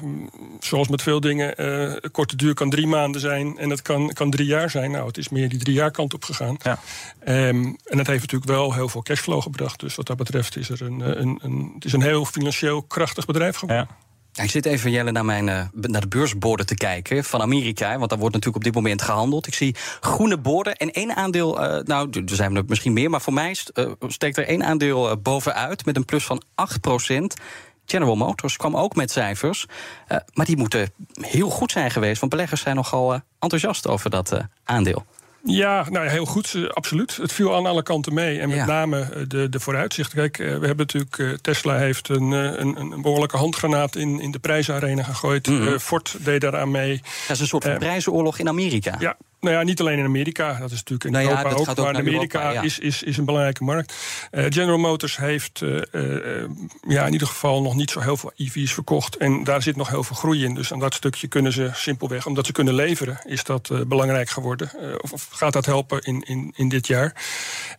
zoals 0.59 0.87
met 0.87 1.01
veel 1.01 1.19
dingen, 1.19 1.61
uh, 1.61 1.95
korte 2.11 2.35
duur 2.35 2.53
kan 2.53 2.69
drie 2.69 2.87
maanden 2.87 3.21
zijn 3.21 3.57
en 3.57 3.69
het 3.69 3.81
kan, 3.81 4.13
kan 4.13 4.29
drie 4.29 4.45
jaar 4.47 4.69
zijn. 4.69 4.91
Nou, 4.91 5.07
het 5.07 5.17
is 5.17 5.29
meer 5.29 5.49
die 5.49 5.59
drie 5.59 5.75
jaar 5.75 5.91
kant 5.91 6.13
op 6.13 6.23
gegaan. 6.23 6.57
Ja. 6.61 6.79
Um, 7.47 7.77
en 7.85 7.97
het 7.97 8.07
heeft 8.07 8.21
natuurlijk 8.21 8.51
wel 8.51 8.73
heel 8.73 8.89
veel 8.89 9.01
cashflow 9.01 9.41
gebracht. 9.41 9.79
Dus 9.79 9.95
wat 9.95 10.07
dat 10.07 10.17
betreft 10.17 10.57
is 10.57 10.69
er 10.69 10.81
een, 10.81 11.21
een, 11.21 11.39
een, 11.41 11.71
het 11.75 11.85
is 11.85 11.93
een 11.93 12.01
heel 12.01 12.25
financieel 12.25 12.81
krachtig 12.81 13.25
bedrijf 13.25 13.55
geworden. 13.55 13.87
Ja. 13.89 13.95
Ik 14.41 14.49
zit 14.49 14.65
even, 14.65 14.91
Jelle, 14.91 15.11
naar, 15.11 15.25
mijn, 15.25 15.47
uh, 15.47 15.61
naar 15.71 16.01
de 16.01 16.07
beursborden 16.07 16.65
te 16.65 16.75
kijken 16.75 17.23
van 17.23 17.41
Amerika. 17.41 17.97
Want 17.97 18.09
daar 18.09 18.19
wordt 18.19 18.33
natuurlijk 18.33 18.55
op 18.55 18.63
dit 18.63 18.73
moment 18.73 19.01
gehandeld. 19.01 19.47
Ik 19.47 19.53
zie 19.53 19.75
groene 19.99 20.37
borden 20.37 20.75
en 20.75 20.91
één 20.91 21.15
aandeel... 21.15 21.63
Uh, 21.63 21.83
nou, 21.83 22.09
er 22.09 22.35
zijn 22.35 22.55
er 22.55 22.63
misschien 22.67 22.93
meer, 22.93 23.09
maar 23.09 23.21
voor 23.21 23.33
mij 23.33 23.55
uh, 23.73 23.91
steekt 24.07 24.37
er 24.37 24.47
één 24.47 24.63
aandeel 24.63 25.17
bovenuit... 25.17 25.85
met 25.85 25.95
een 25.95 26.05
plus 26.05 26.25
van 26.25 26.43
8% 27.11 27.23
General 27.85 28.15
Motors 28.15 28.57
kwam 28.57 28.77
ook 28.77 28.95
met 28.95 29.11
cijfers. 29.11 29.65
maar 30.33 30.45
die 30.45 30.57
moeten 30.57 30.93
heel 31.21 31.49
goed 31.49 31.71
zijn 31.71 31.91
geweest. 31.91 32.19
Want 32.19 32.31
beleggers 32.31 32.61
zijn 32.61 32.75
nogal 32.75 33.19
enthousiast 33.39 33.87
over 33.87 34.09
dat 34.09 34.37
aandeel. 34.63 35.05
Ja, 35.45 35.85
nou 35.89 36.07
heel 36.07 36.25
goed, 36.25 36.53
eh, 36.53 36.69
absoluut. 36.69 37.15
Het 37.15 37.31
viel 37.31 37.55
aan 37.55 37.65
alle 37.65 37.83
kanten 37.83 38.13
mee. 38.13 38.39
En 38.39 38.49
met 38.49 38.65
name 38.65 38.99
eh, 38.99 39.21
de, 39.27 39.49
de 39.49 39.59
vooruitzichten. 39.59 40.17
Kijk, 40.17 40.39
eh, 40.39 40.45
we 40.45 40.65
hebben 40.65 40.87
natuurlijk. 40.91 41.41
Tesla 41.41 41.77
heeft 41.77 42.09
een, 42.09 42.31
een, 42.31 42.79
een 42.79 43.01
behoorlijke 43.01 43.37
handgranaat 43.37 43.95
in, 43.95 44.19
in 44.19 44.31
de 44.31 44.39
prijsarena 44.39 45.03
gegooid. 45.03 45.47
Mm 45.47 45.79
Ford 45.79 46.15
deed 46.19 46.41
daaraan 46.41 46.71
mee. 46.71 47.01
Dat 47.27 47.35
is 47.35 47.39
een 47.39 47.47
soort 47.47 47.63
van 47.63 47.77
prijzenoorlog 47.77 48.39
in 48.39 48.47
Amerika. 48.47 48.95
Ja, 48.99 49.17
nou 49.43 49.55
ja, 49.55 49.63
niet 49.63 49.79
alleen 49.79 49.97
in 49.97 50.05
Amerika, 50.05 50.57
dat 50.59 50.71
is 50.71 50.77
natuurlijk 50.77 51.03
in 51.03 51.11
nou 51.11 51.27
Europa 51.27 51.49
ook, 51.49 51.77
maar 51.77 51.95
Amerika 51.95 52.61
is, 52.61 52.79
is, 52.79 53.03
is 53.03 53.17
een 53.17 53.25
belangrijke 53.25 53.63
markt. 53.63 53.93
Uh, 54.31 54.45
General 54.49 54.77
Motors 54.77 55.17
heeft 55.17 55.61
uh, 55.61 55.81
uh, 55.91 56.45
ja, 56.87 57.05
in 57.05 57.11
ieder 57.11 57.27
geval 57.27 57.61
nog 57.61 57.75
niet 57.75 57.91
zo 57.91 57.99
heel 57.99 58.17
veel 58.17 58.31
EV's 58.35 58.73
verkocht. 58.73 59.17
En 59.17 59.43
daar 59.43 59.61
zit 59.61 59.75
nog 59.75 59.89
heel 59.89 60.03
veel 60.03 60.15
groei 60.15 60.43
in. 60.43 60.53
Dus 60.53 60.73
aan 60.73 60.79
dat 60.79 60.93
stukje 60.93 61.27
kunnen 61.27 61.51
ze 61.51 61.69
simpelweg, 61.73 62.25
omdat 62.25 62.45
ze 62.45 62.51
kunnen 62.51 62.73
leveren, 62.73 63.21
is 63.25 63.43
dat 63.43 63.87
belangrijk 63.87 64.29
geworden. 64.29 64.71
Of, 65.01 65.11
of, 65.11 65.27
gaat 65.31 65.53
dat 65.53 65.65
helpen 65.65 66.01
in, 66.01 66.21
in, 66.21 66.53
in 66.55 66.69
dit 66.69 66.87
jaar. 66.87 67.15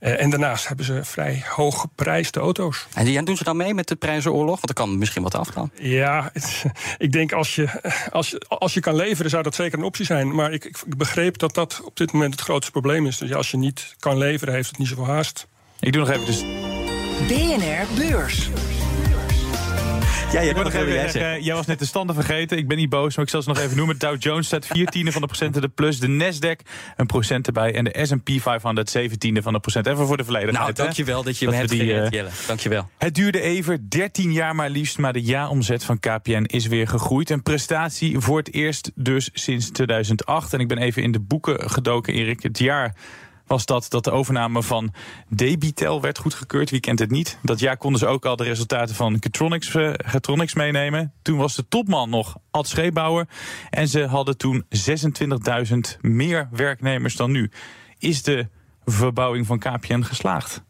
en 0.00 0.30
daarnaast 0.30 0.68
hebben 0.68 0.86
ze 0.86 1.04
vrij 1.04 1.44
hoog 1.48 1.80
geprijsde 1.80 2.40
auto's. 2.40 2.86
En 2.94 3.04
die, 3.04 3.22
doen 3.22 3.36
ze 3.36 3.44
dan 3.44 3.56
mee 3.56 3.74
met 3.74 3.88
de 3.88 3.96
prijzenoorlog? 3.96 4.54
Want 4.54 4.68
er 4.68 4.74
kan 4.74 4.98
misschien 4.98 5.22
wat 5.22 5.34
afgaan. 5.34 5.70
Ja, 5.74 6.30
het, 6.32 6.64
ik 6.98 7.12
denk 7.12 7.32
als 7.32 7.54
je, 7.54 7.68
als, 8.10 8.30
je, 8.30 8.42
als 8.48 8.74
je 8.74 8.80
kan 8.80 8.96
leveren, 8.96 9.30
zou 9.30 9.42
dat 9.42 9.54
zeker 9.54 9.78
een 9.78 9.84
optie 9.84 10.04
zijn. 10.04 10.34
Maar 10.34 10.52
ik, 10.52 10.64
ik 10.64 10.96
begreep 10.96 11.38
dat 11.38 11.53
dat 11.54 11.80
op 11.84 11.96
dit 11.96 12.12
moment 12.12 12.32
het 12.32 12.42
grootste 12.42 12.70
probleem 12.72 13.06
is. 13.06 13.18
Dus 13.18 13.34
als 13.34 13.50
je 13.50 13.56
niet 13.56 13.94
kan 13.98 14.18
leveren, 14.18 14.54
heeft 14.54 14.68
het 14.68 14.78
niet 14.78 14.88
zoveel 14.88 15.06
haast. 15.06 15.46
Ik 15.80 15.92
doe 15.92 16.02
nog 16.02 16.10
even 16.10 16.26
dus. 16.26 16.42
BNR 17.28 17.86
Beurs. 17.96 18.50
Ja, 20.34 20.40
je 20.40 20.54
nog 20.54 20.72
even 20.72 21.10
zeggen, 21.10 21.42
jij 21.42 21.54
was 21.54 21.66
net 21.66 21.78
de 21.78 21.84
standen 21.86 22.14
vergeten. 22.14 22.58
Ik 22.58 22.68
ben 22.68 22.76
niet 22.76 22.88
boos, 22.88 23.16
maar 23.16 23.24
ik 23.24 23.30
zal 23.30 23.42
ze 23.42 23.48
nog 23.48 23.58
even 23.58 23.76
noemen. 23.76 23.98
Dow 23.98 24.22
Jones 24.22 24.46
staat 24.46 24.66
4 24.66 24.86
tiende 24.86 25.12
van 25.12 25.20
de 25.20 25.26
procenten 25.26 25.60
de 25.60 25.68
plus. 25.68 26.00
De 26.00 26.06
Nasdaq 26.06 26.68
een 26.96 27.06
procent 27.06 27.46
erbij. 27.46 27.74
En 27.74 27.84
de 27.84 27.98
S&P 28.02 28.30
500 28.40 28.90
17 28.90 29.42
van 29.42 29.52
de 29.52 29.60
procent. 29.60 29.86
Even 29.86 30.06
voor 30.06 30.16
de 30.16 30.24
volledigheid. 30.24 30.62
Nou, 30.62 30.72
dankjewel 30.72 31.22
dat 31.22 31.38
je 31.38 31.44
dat 31.44 31.54
me 31.54 31.60
hebt 31.60 31.70
die, 31.70 31.80
gered, 31.80 32.12
Jelle. 32.12 32.28
Dankjewel. 32.46 32.88
Het 32.98 33.14
duurde 33.14 33.40
even 33.40 33.88
13 33.88 34.32
jaar 34.32 34.54
maar 34.54 34.70
liefst. 34.70 34.98
Maar 34.98 35.12
de 35.12 35.22
jaaromzet 35.22 35.84
van 35.84 35.98
KPN 35.98 36.44
is 36.46 36.66
weer 36.66 36.88
gegroeid. 36.88 37.30
Een 37.30 37.42
prestatie 37.42 38.18
voor 38.18 38.38
het 38.38 38.52
eerst 38.52 38.90
dus 38.94 39.30
sinds 39.32 39.70
2008. 39.70 40.52
En 40.52 40.60
ik 40.60 40.68
ben 40.68 40.78
even 40.78 41.02
in 41.02 41.12
de 41.12 41.20
boeken 41.20 41.70
gedoken, 41.70 42.14
Erik. 42.14 42.42
Het 42.42 42.58
jaar 42.58 42.94
was 43.46 43.66
dat 43.66 43.86
dat 43.88 44.04
de 44.04 44.10
overname 44.10 44.62
van 44.62 44.92
Debitel 45.28 46.00
werd 46.00 46.18
goedgekeurd. 46.18 46.70
Wie 46.70 46.80
kent 46.80 46.98
het 46.98 47.10
niet? 47.10 47.38
Dat 47.42 47.60
jaar 47.60 47.76
konden 47.76 48.00
ze 48.00 48.06
ook 48.06 48.24
al 48.24 48.36
de 48.36 48.44
resultaten 48.44 48.94
van 48.94 49.16
Getronics, 49.20 49.74
uh, 49.74 49.90
Getronics 49.96 50.54
meenemen. 50.54 51.12
Toen 51.22 51.38
was 51.38 51.54
de 51.54 51.68
topman 51.68 52.10
nog 52.10 52.36
Ad 52.50 52.68
Scheepbouwer. 52.68 53.28
En 53.70 53.88
ze 53.88 54.06
hadden 54.06 54.36
toen 54.36 54.64
26.000 54.68 56.00
meer 56.00 56.48
werknemers 56.52 57.16
dan 57.16 57.30
nu. 57.30 57.50
Is 57.98 58.22
de 58.22 58.48
verbouwing 58.84 59.46
van 59.46 59.58
KPN 59.58 60.02
geslaagd? 60.02 60.62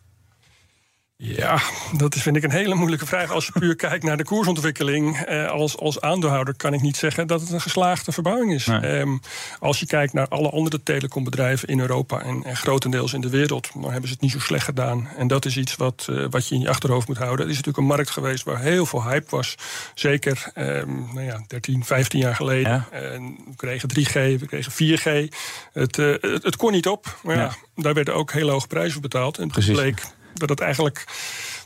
Ja, 1.16 1.61
dat 1.96 2.14
vind 2.14 2.37
ik 2.37 2.42
een 2.42 2.50
hele 2.50 2.74
moeilijke 2.74 3.07
vraag. 3.07 3.31
Als 3.31 3.46
je 3.46 3.53
puur 3.53 3.77
kijkt 3.87 4.05
naar 4.05 4.16
de 4.16 4.24
koersontwikkeling 4.24 5.16
eh, 5.16 5.50
als, 5.50 5.77
als 5.77 6.00
aandeelhouder, 6.00 6.55
kan 6.57 6.74
ik 6.74 6.81
niet 6.81 6.96
zeggen 6.96 7.27
dat 7.27 7.40
het 7.40 7.50
een 7.50 7.61
geslaagde 7.61 8.12
verbouwing 8.12 8.53
is. 8.53 8.66
Ehm, 8.66 9.16
als 9.59 9.81
je 9.81 9.87
kijkt 9.87 10.12
naar 10.12 10.29
alle 10.29 10.50
andere 10.50 10.83
telecombedrijven 10.83 11.68
in 11.68 11.81
Europa 11.81 12.20
en, 12.20 12.44
en, 12.44 12.57
grotendeels 12.57 13.12
in 13.12 13.20
de 13.20 13.29
wereld, 13.29 13.70
dan 13.72 13.83
hebben 13.83 14.09
ze 14.09 14.12
het 14.12 14.22
niet 14.22 14.31
zo 14.31 14.38
slecht 14.38 14.64
gedaan. 14.64 15.09
En 15.16 15.27
dat 15.27 15.44
is 15.44 15.57
iets 15.57 15.77
wat, 15.77 16.07
uh, 16.11 16.27
wat 16.31 16.48
je 16.48 16.55
in 16.55 16.61
je 16.61 16.68
achterhoofd 16.68 17.09
moet 17.09 17.16
houden. 17.16 17.40
Het 17.40 17.55
is 17.55 17.57
natuurlijk 17.57 17.79
een 17.79 17.96
markt 17.96 18.11
geweest 18.11 18.44
waar 18.44 18.61
heel 18.61 18.87
veel 18.87 19.05
hype 19.05 19.31
was. 19.37 19.55
Zeker 19.94 20.53
um, 20.55 21.09
nou 21.12 21.27
ja, 21.27 21.44
13, 21.46 21.85
15 21.85 22.20
jaar 22.20 22.35
geleden. 22.35 22.87
En 22.90 23.22
we 23.22 23.57
kregen 23.57 23.88
3G, 23.88 24.12
we 24.12 24.46
kregen 24.46 24.72
4G. 24.72 25.35
Het, 25.72 25.98
uh, 25.98 26.14
het, 26.20 26.42
het, 26.42 26.57
kon 26.57 26.72
niet 26.72 26.88
op, 26.88 27.18
maar 27.22 27.37
ja. 27.37 27.42
ja. 27.42 27.83
daar 27.83 27.94
werden 27.94 28.14
ook 28.14 28.33
hele 28.33 28.50
hoge 28.50 28.66
prijzen 28.66 28.92
voor 28.92 29.03
betaald. 29.03 29.38
En 29.38 29.50
het 29.53 29.72
bleek 29.72 30.03
dat 30.35 30.49
het 30.49 30.61
eigenlijk 30.61 31.05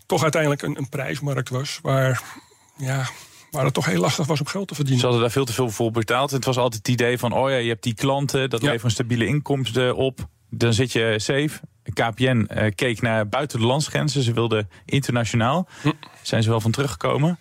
toch 0.07 0.23
uiteindelijk 0.23 0.63
een, 0.63 0.77
een 0.79 0.89
prijsmarkt 0.89 1.49
was 1.49 1.79
waar. 1.83 2.23
Ja, 2.77 3.07
waar 3.51 3.65
het 3.65 3.75
toch 3.75 3.87
heel 3.87 4.01
lastig 4.01 4.27
was 4.27 4.41
om 4.41 4.47
geld 4.47 4.69
te 4.69 4.75
verdienen. 4.75 5.01
Ze 5.01 5.07
hadden 5.07 5.25
daar 5.25 5.35
veel 5.35 5.45
te 5.45 5.53
veel 5.53 5.71
voor 5.71 5.91
betaald. 5.91 6.31
Het 6.31 6.45
was 6.45 6.57
altijd 6.57 6.87
het 6.87 6.95
idee 6.95 7.19
van, 7.19 7.33
oh 7.33 7.51
ja, 7.51 7.57
je 7.57 7.69
hebt 7.69 7.83
die 7.83 7.95
klanten, 7.95 8.51
dat 8.51 8.61
ja. 8.61 8.67
levert 8.67 8.85
een 8.85 8.91
stabiele 8.91 9.27
inkomsten 9.27 9.97
op. 9.97 10.29
Dan 10.51 10.73
zit 10.73 10.93
je 10.93 11.15
safe. 11.17 11.61
KPN 11.93 12.49
uh, 12.55 12.65
keek 12.75 13.01
naar 13.01 13.29
buiten 13.29 13.59
de 13.59 13.67
landsgrenzen. 13.67 14.23
Ze 14.23 14.33
wilden 14.33 14.71
internationaal. 14.85 15.69
Hm. 15.83 15.93
Zijn 16.23 16.43
ze 16.43 16.49
wel 16.49 16.61
van 16.61 16.71
teruggekomen? 16.71 17.39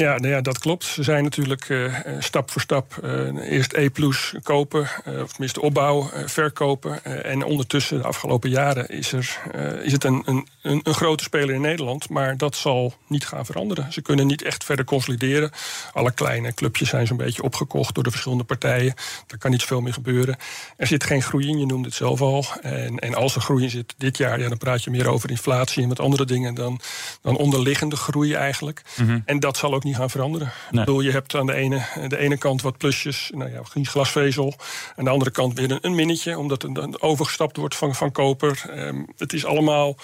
Ja, 0.00 0.18
nou 0.18 0.28
ja, 0.28 0.40
dat 0.40 0.58
klopt. 0.58 0.84
Ze 0.84 1.02
zijn 1.02 1.22
natuurlijk 1.22 1.68
uh, 1.68 1.94
stap 2.18 2.50
voor 2.50 2.60
stap 2.60 3.00
uh, 3.04 3.50
eerst 3.50 3.72
E 3.72 3.88
plus 3.88 4.34
kopen, 4.42 4.88
uh, 5.08 5.22
of 5.22 5.30
tenminste 5.30 5.60
opbouw, 5.60 6.10
verkopen. 6.24 7.04
en 7.24 7.44
ondertussen, 7.44 7.98
de 7.98 8.06
afgelopen 8.06 8.50
jaren, 8.50 8.88
is, 8.88 9.12
er, 9.12 9.40
is 9.82 9.92
het 9.92 10.04
een, 10.04 10.22
een, 10.26 10.46
een, 10.62 10.94
grote 10.94 11.22
speler 11.22 11.54
in 11.54 11.60
Nederland. 11.60 12.08
Maar 12.08 12.36
dat 12.36 12.56
zal 12.56 12.94
niet 13.06 13.26
gaan 13.26 13.46
veranderen. 13.46 13.92
Ze 13.92 14.02
kunnen 14.02 14.26
niet 14.26 14.42
echt 14.42 14.64
verder 14.64 14.84
consolideren. 14.84 15.50
Alle 15.92 16.12
kleine 16.12 16.54
clubjes 16.54 16.88
zijn 16.88 17.06
zo'n 17.06 17.16
beetje 17.16 17.42
opgekocht 17.42 17.94
door 17.94 18.04
de 18.04 18.10
verschillende 18.10 18.44
partijen. 18.44 18.94
Daar 19.26 19.38
kan 19.38 19.50
niet 19.50 19.60
zoveel 19.60 19.80
meer 19.80 19.92
gebeuren. 19.92 20.36
Er 20.76 20.86
zit 20.86 21.04
geen 21.04 21.22
groei 21.22 21.48
in, 21.48 21.58
je 21.58 21.66
noemde 21.66 21.88
het 21.88 21.96
zelf 21.96 22.20
al. 22.20 22.44
En, 22.60 22.98
en 22.98 23.14
als 23.14 23.34
er 23.34 23.40
groei 23.40 23.62
in 23.62 23.70
zit 23.70 23.94
dit 23.96 24.16
jaar, 24.16 24.40
ja, 24.40 24.48
dan 24.48 24.58
praat 24.58 24.84
je 24.84 24.90
meer 24.90 25.08
over 25.08 25.30
inflatie 25.30 25.82
en 25.82 25.88
met 25.88 26.00
andere 26.00 26.24
dingen 26.24 26.54
dan, 26.54 26.80
dan 27.22 27.36
onderliggende 27.36 27.96
groei 27.96 28.34
eigenlijk. 28.34 28.82
Mm 28.96 29.06
-hmm. 29.06 29.22
En 29.24 29.40
dat 29.40 29.56
zal 29.56 29.74
ook 29.74 29.84
niet 29.84 29.89
gaan 29.94 30.10
veranderen. 30.10 30.52
Nee. 30.70 30.80
Ik 30.80 30.86
bedoel, 30.86 31.00
je 31.00 31.10
hebt 31.10 31.34
aan 31.34 31.46
de 31.46 31.54
ene, 31.54 31.82
de 32.08 32.16
ene 32.16 32.38
kant 32.38 32.62
wat 32.62 32.78
plusjes, 32.78 33.30
nou 33.34 33.50
ja, 33.50 33.60
glasvezel. 33.82 34.54
Aan 34.96 35.04
de 35.04 35.10
andere 35.10 35.30
kant 35.30 35.58
weer 35.58 35.70
een, 35.70 35.78
een 35.80 35.94
minnetje, 35.94 36.38
omdat 36.38 36.62
er 36.62 37.00
overgestapt 37.00 37.56
wordt 37.56 37.76
van, 37.76 37.94
van 37.94 38.12
koper. 38.12 38.64
Um, 38.76 39.06
het 39.16 39.32
is 39.32 39.44
allemaal 39.44 39.96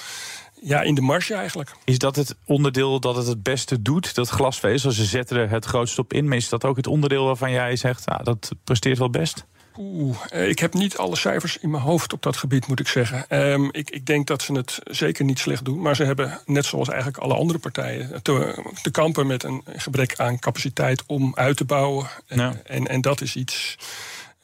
ja, 0.61 0.83
in 0.83 0.95
de 0.95 1.01
marge 1.01 1.35
eigenlijk. 1.35 1.73
Is 1.85 1.99
dat 1.99 2.17
het 2.17 2.37
onderdeel 2.45 3.01
dat 3.01 3.17
het 3.17 3.27
het 3.27 3.43
beste 3.43 3.83
doet, 3.83 4.15
dat 4.15 4.29
glasvezel? 4.29 4.91
Ze 4.91 5.05
zetten 5.05 5.37
er 5.37 5.51
het 5.51 5.65
grootst 5.65 5.99
op 5.99 6.13
in, 6.13 6.29
maar 6.29 6.37
is 6.37 6.49
dat 6.49 6.65
ook 6.65 6.77
het 6.77 6.87
onderdeel 6.87 7.25
waarvan 7.25 7.51
jij 7.51 7.77
zegt, 7.77 8.07
ah, 8.07 8.25
dat 8.25 8.53
presteert 8.65 8.99
wel 8.99 9.11
best? 9.11 9.47
Oeh, 9.79 10.17
eh, 10.29 10.49
ik 10.49 10.59
heb 10.59 10.75
niet 10.75 10.97
alle 10.97 11.17
cijfers 11.17 11.59
in 11.59 11.71
mijn 11.71 11.83
hoofd 11.83 12.13
op 12.13 12.23
dat 12.23 12.37
gebied, 12.37 12.67
moet 12.67 12.81
ik 12.81 12.89
zeggen. 12.89 13.25
Ehm, 13.29 13.69
ik, 13.71 13.91
ik, 13.91 14.07
denk 14.07 14.27
dat 14.27 14.43
ze 14.43 14.53
het 14.53 14.79
zeker 14.85 15.25
niet 15.25 15.39
slecht 15.39 15.65
doen. 15.65 15.81
Maar 15.81 15.97
ze 15.97 16.05
hebben, 16.05 16.41
net 16.47 16.65
zoals 16.65 16.89
eigenlijk 16.89 17.19
alle 17.19 17.35
andere 17.35 17.59
partijen, 17.59 18.23
te, 18.23 18.65
te 18.83 18.91
kampen 18.91 19.27
met 19.27 19.43
een 19.43 19.63
gebrek 19.77 20.17
aan 20.17 20.39
capaciteit 20.39 21.03
om 21.07 21.33
uit 21.35 21.57
te 21.57 21.65
bouwen. 21.65 22.07
En, 22.27 22.87
en 22.87 23.01
dat 23.01 23.21
is 23.21 23.37
iets. 23.37 23.77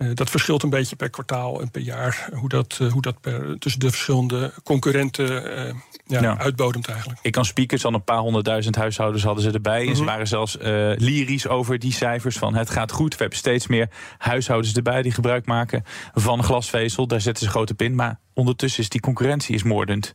Uh, 0.03 0.11
dat 0.15 0.31
verschilt 0.31 0.63
een 0.63 0.71
beetje 0.71 0.97
per 0.97 1.11
kwartaal 1.11 1.61
en 1.61 1.71
per 1.71 1.81
jaar. 1.81 2.29
Hoe 2.33 2.49
dat, 2.49 2.79
uh, 2.83 2.93
hoe 2.93 3.03
dat 3.03 3.21
per, 3.21 3.59
tussen 3.59 3.81
de 3.81 3.91
verschillende 3.91 4.53
concurrenten 4.65 5.31
ja, 6.07 6.39
uitbodemt 6.39 6.89
eigenlijk. 6.89 7.19
Ik 7.23 7.33
kan 7.33 7.45
speakers 7.45 7.85
al 7.85 7.95
een 7.95 8.05
paar 8.05 8.19
honderdduizend 8.19 8.77
huishoudens 8.77 9.25
hadden 9.25 9.43
ze 9.43 9.51
erbij. 9.51 9.79
Mm 9.79 9.83
-hmm. 9.83 9.91
En 9.91 9.97
ze 9.97 10.05
waren 10.05 10.27
zelfs 10.27 10.57
uh, 10.57 10.63
lyrisch 10.97 11.49
over 11.49 11.79
die 11.79 11.93
cijfers 11.93 12.39
van 12.39 12.55
het 12.55 12.71
gaat 12.71 12.93
goed. 12.93 13.13
We 13.13 13.21
hebben 13.21 13.39
steeds 13.39 13.67
meer 13.67 13.89
huishoudens 14.19 14.75
erbij 14.75 15.03
die 15.03 15.13
gebruik 15.13 15.47
maken 15.47 15.85
van 16.15 16.43
glasvezel. 16.43 17.07
Daar 17.07 17.21
zetten 17.21 17.45
ze 17.45 17.51
grote 17.51 17.75
pin. 17.75 17.95
Maar 17.95 18.19
ondertussen 18.35 18.83
is 18.83 18.89
die 18.89 19.01
concurrentie 19.01 19.55
is 19.55 19.63
moordend. 19.63 20.15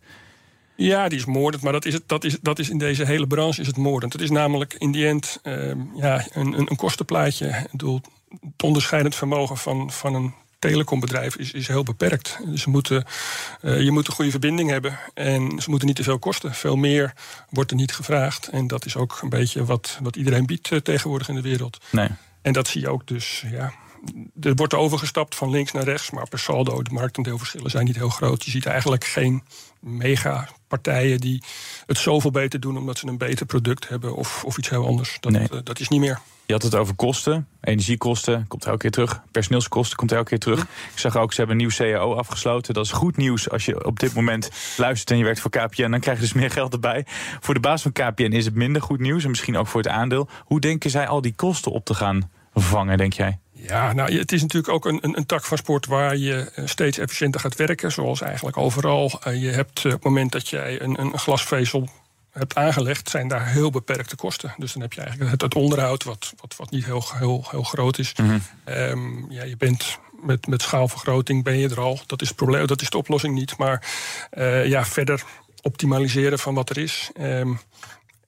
Ja, 0.77 1.07
die 1.07 1.17
is 1.17 1.25
moordend, 1.25 1.63
maar 1.63 1.71
dat 1.71 1.85
is, 1.85 1.93
het, 1.93 2.03
dat, 2.05 2.23
is, 2.23 2.37
dat 2.41 2.59
is 2.59 2.69
in 2.69 2.77
deze 2.77 3.05
hele 3.05 3.27
branche 3.27 3.61
is 3.61 3.67
het 3.67 3.77
moordend. 3.77 4.13
Het 4.13 4.21
is 4.21 4.29
namelijk 4.29 4.73
in 4.77 4.91
die 4.91 5.07
end 5.07 5.39
uh, 5.43 5.73
ja, 5.95 6.25
een, 6.33 6.53
een, 6.53 6.69
een 6.69 6.75
kostenplaatje. 6.75 7.47
Ik 7.47 7.71
bedoel, 7.71 8.01
het 8.29 8.63
onderscheidend 8.63 9.15
vermogen 9.15 9.57
van, 9.57 9.91
van 9.91 10.15
een 10.15 10.33
telecombedrijf 10.59 11.35
is, 11.35 11.51
is 11.51 11.67
heel 11.67 11.83
beperkt. 11.83 12.39
Dus 12.45 12.61
ze 12.61 12.69
moeten, 12.69 13.05
uh, 13.61 13.81
je 13.81 13.91
moet 13.91 14.07
een 14.07 14.13
goede 14.13 14.31
verbinding 14.31 14.69
hebben 14.69 14.99
en 15.13 15.61
ze 15.61 15.69
moeten 15.69 15.87
niet 15.87 15.97
te 15.97 16.03
veel 16.03 16.19
kosten. 16.19 16.53
Veel 16.53 16.75
meer 16.75 17.13
wordt 17.49 17.71
er 17.71 17.77
niet 17.77 17.93
gevraagd. 17.93 18.47
En 18.47 18.67
dat 18.67 18.85
is 18.85 18.95
ook 18.95 19.19
een 19.21 19.29
beetje 19.29 19.65
wat, 19.65 19.99
wat 20.01 20.15
iedereen 20.15 20.45
biedt 20.45 20.71
uh, 20.71 20.79
tegenwoordig 20.79 21.29
in 21.29 21.35
de 21.35 21.41
wereld. 21.41 21.77
Nee. 21.89 22.09
En 22.41 22.53
dat 22.53 22.67
zie 22.67 22.81
je 22.81 22.89
ook 22.89 23.07
dus, 23.07 23.43
ja. 23.51 23.73
Er 24.41 24.55
wordt 24.55 24.73
overgestapt 24.73 25.35
van 25.35 25.49
links 25.49 25.71
naar 25.71 25.83
rechts, 25.83 26.11
maar 26.11 26.27
per 26.29 26.39
saldo, 26.39 26.81
de 26.81 26.93
marktendeelverschillen 26.93 27.71
zijn 27.71 27.85
niet 27.85 27.95
heel 27.95 28.09
groot. 28.09 28.43
Je 28.43 28.51
ziet 28.51 28.65
eigenlijk 28.65 29.05
geen 29.05 29.43
mega 29.79 30.49
partijen 30.67 31.19
die 31.19 31.43
het 31.85 31.97
zoveel 31.97 32.31
beter 32.31 32.59
doen 32.59 32.77
omdat 32.77 32.97
ze 32.97 33.07
een 33.07 33.17
beter 33.17 33.45
product 33.45 33.89
hebben 33.89 34.15
of, 34.15 34.43
of 34.43 34.57
iets 34.57 34.69
heel 34.69 34.85
anders. 34.87 35.17
Dat, 35.19 35.31
Nee. 35.31 35.47
uh, 35.51 35.59
dat 35.63 35.79
is 35.79 35.87
niet 35.87 35.99
meer. 35.99 36.19
Je 36.45 36.53
had 36.53 36.63
het 36.63 36.75
over 36.75 36.95
kosten. 36.95 37.47
Energiekosten 37.61 38.47
komt 38.47 38.65
elke 38.65 38.77
keer 38.77 38.91
terug. 38.91 39.21
Personeelskosten 39.31 39.97
komt 39.97 40.11
elke 40.11 40.29
keer 40.29 40.39
terug. 40.39 40.61
Ik 40.61 40.99
zag 40.99 41.15
ook, 41.17 41.31
ze 41.33 41.37
hebben 41.37 41.59
een 41.59 41.67
nieuw 41.67 41.75
CAO 41.93 42.13
afgesloten. 42.13 42.73
Dat 42.73 42.85
is 42.85 42.91
goed 42.91 43.17
nieuws 43.17 43.49
als 43.49 43.65
je 43.65 43.85
op 43.85 43.99
dit 43.99 44.13
moment 44.13 44.49
luistert 44.77 45.11
en 45.11 45.17
je 45.17 45.23
werkt 45.23 45.39
voor 45.39 45.51
KPN. 45.51 45.89
Dan 45.91 45.99
krijg 45.99 46.17
je 46.17 46.23
dus 46.23 46.33
meer 46.33 46.51
geld 46.51 46.73
erbij. 46.73 47.05
Voor 47.39 47.53
de 47.53 47.59
baas 47.59 47.81
van 47.81 47.91
KPN 47.91 48.31
is 48.31 48.45
het 48.45 48.55
minder 48.55 48.81
goed 48.81 48.99
nieuws. 48.99 49.23
En 49.23 49.29
misschien 49.29 49.57
ook 49.57 49.67
voor 49.67 49.81
het 49.81 49.91
aandeel. 49.91 50.27
Hoe 50.43 50.59
denken 50.59 50.89
zij 50.89 51.07
al 51.07 51.21
die 51.21 51.35
kosten 51.35 51.71
op 51.71 51.85
te 51.85 51.93
gaan 51.93 52.29
vangen, 52.53 52.97
denk 52.97 53.13
jij? 53.13 53.39
Ja, 53.67 53.93
nou, 53.93 54.17
het 54.17 54.31
is 54.31 54.41
natuurlijk 54.41 54.73
ook 54.73 54.85
een, 54.85 54.99
een, 55.01 55.17
een, 55.17 55.25
tak 55.25 55.43
van 55.43 55.57
sport 55.57 55.85
waar 55.85 56.17
je 56.17 56.51
eh, 56.55 56.65
steeds 56.67 56.97
efficiënter 56.97 57.41
gaat 57.41 57.55
werken. 57.55 57.91
Zoals 57.91 58.21
eigenlijk 58.21 58.57
overal. 58.57 59.19
Uh, 59.27 59.41
je 59.41 59.49
hebt 59.49 59.83
uh, 59.83 59.85
op 59.85 59.91
het 59.91 60.03
moment 60.03 60.31
dat 60.31 60.47
jij 60.47 60.81
een, 60.81 60.99
een 61.01 61.17
glasvezel 61.17 61.89
hebt 62.31 62.55
aangelegd, 62.55 63.09
zijn 63.09 63.27
daar 63.27 63.47
heel 63.47 63.69
beperkte 63.69 64.15
kosten. 64.15 64.53
Dus 64.57 64.73
dan 64.73 64.81
heb 64.81 64.93
je 64.93 65.01
eigenlijk 65.01 65.31
het, 65.31 65.41
het 65.41 65.55
onderhoud, 65.55 66.03
wat, 66.03 66.33
wat, 66.41 66.55
wat 66.55 66.71
niet 66.71 66.85
heel, 66.85 67.03
heel, 67.13 67.45
heel 67.49 67.63
groot 67.63 67.97
is. 67.97 68.13
Mm 68.15 68.27
-hmm. 68.27 68.41
um, 68.65 69.25
ja, 69.29 69.43
je 69.43 69.57
bent 69.57 69.97
met, 70.21 70.47
met 70.47 70.61
schaalvergroting 70.61 71.43
ben 71.43 71.57
je 71.57 71.69
er 71.69 71.79
al. 71.79 71.99
Dat 72.05 72.21
is 72.21 72.27
het 72.27 72.37
probleem, 72.37 72.67
dat 72.67 72.81
is 72.81 72.89
de 72.89 72.97
oplossing 72.97 73.33
niet. 73.33 73.57
Maar 73.57 73.87
uh, 74.37 74.65
ja, 74.65 74.85
verder 74.85 75.23
optimaliseren 75.61 76.39
van 76.39 76.53
wat 76.53 76.69
er 76.69 76.77
is. 76.77 77.11
Um, 77.21 77.59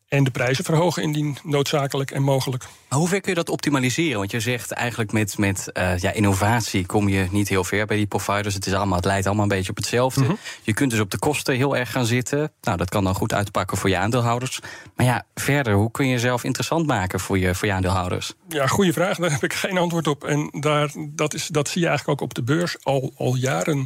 en 0.10 0.24
de 0.24 0.32
prijzen 0.32 0.64
verhogen 0.64 1.04
indien 1.04 1.38
noodzakelijk 1.44 2.12
en 2.12 2.22
mogelijk. 2.22 2.64
Maar 2.90 3.00
hoe 3.00 3.08
ver 3.08 3.22
kun 3.22 3.30
je 3.30 3.38
dat 3.38 3.50
optimaliseren? 3.50 4.18
Want 4.18 4.32
je 4.32 4.40
zegt 4.40 4.72
eigenlijk 4.72 5.12
met, 5.12 5.38
met 5.38 5.70
uh, 5.74 5.98
ja, 5.98 6.12
innovatie 6.12 6.86
kom 6.86 7.10
je 7.10 7.28
niet 7.32 7.50
heel 7.50 7.64
ver 7.64 7.86
bij 7.86 7.98
die 7.98 8.08
providers. 8.08 8.54
Het, 8.56 8.66
is 8.66 8.74
allemaal, 8.74 8.96
het 8.96 9.06
leidt 9.06 9.26
allemaal 9.26 9.44
een 9.44 9.50
beetje 9.50 9.70
op 9.70 9.76
hetzelfde. 9.76 10.22
Mm 10.22 10.28
-hmm. 10.28 10.38
Je 10.62 10.74
kunt 10.74 10.92
dus 10.92 11.00
op 11.00 11.12
de 11.12 11.20
kosten 11.20 11.56
heel 11.56 11.78
erg 11.78 11.92
gaan 11.92 12.06
zitten. 12.06 12.52
Nou, 12.62 12.78
dat 12.78 12.90
kan 12.90 13.04
dan 13.04 13.16
goed 13.16 13.34
uitpakken 13.34 13.78
voor 13.78 13.90
je 13.90 13.98
aandeelhouders. 13.98 14.60
Maar 14.96 15.06
ja, 15.06 15.26
verder, 15.36 15.74
hoe 15.74 15.92
kun 15.92 16.06
je 16.06 16.12
jezelf 16.12 16.44
interessant 16.44 16.88
maken 16.88 17.20
voor 17.20 17.38
je, 17.38 17.56
voor 17.56 17.68
je 17.68 17.74
aandeelhouders? 17.74 18.34
Ja, 18.48 18.68
goede 18.68 18.94
vraag. 18.94 19.18
Daar 19.18 19.32
heb 19.32 19.44
ik 19.44 19.54
geen 19.54 19.78
antwoord 19.78 20.08
op. 20.08 20.24
En 20.24 20.50
daar, 20.60 20.92
dat, 20.96 21.34
is, 21.34 21.48
dat 21.48 21.70
zie 21.70 21.82
je 21.82 21.88
eigenlijk 21.88 22.22
ook 22.22 22.28
op 22.30 22.36
de 22.36 22.44
beurs 22.44 22.76
al, 22.84 23.14
al 23.18 23.36
jaren. 23.36 23.86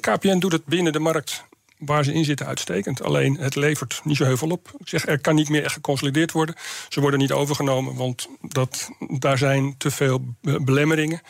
KPN 0.00 0.38
doet 0.38 0.52
het 0.52 0.64
binnen 0.64 0.92
de 0.92 0.98
markt 0.98 1.44
waar 1.78 2.04
ze 2.04 2.12
in 2.12 2.24
zitten 2.24 2.46
uitstekend. 2.46 3.02
Alleen 3.02 3.36
het 3.38 3.54
levert 3.54 4.00
niet 4.04 4.16
zo 4.16 4.24
heel 4.24 4.36
veel 4.36 4.50
op. 4.50 4.70
Ik 4.78 4.88
zeg, 4.88 5.06
er 5.06 5.20
kan 5.20 5.34
niet 5.34 5.48
meer 5.48 5.64
echt 5.64 5.72
geconsolideerd 5.72 6.32
worden. 6.32 6.54
Ze 6.88 7.00
worden 7.00 7.18
niet 7.18 7.32
overgenomen, 7.32 7.94
want 7.94 8.28
dat, 8.40 8.90
daar 9.18 9.38
zijn 9.38 9.74
te 9.76 9.90
veel 9.90 10.34
belemmeringen. 10.40 11.20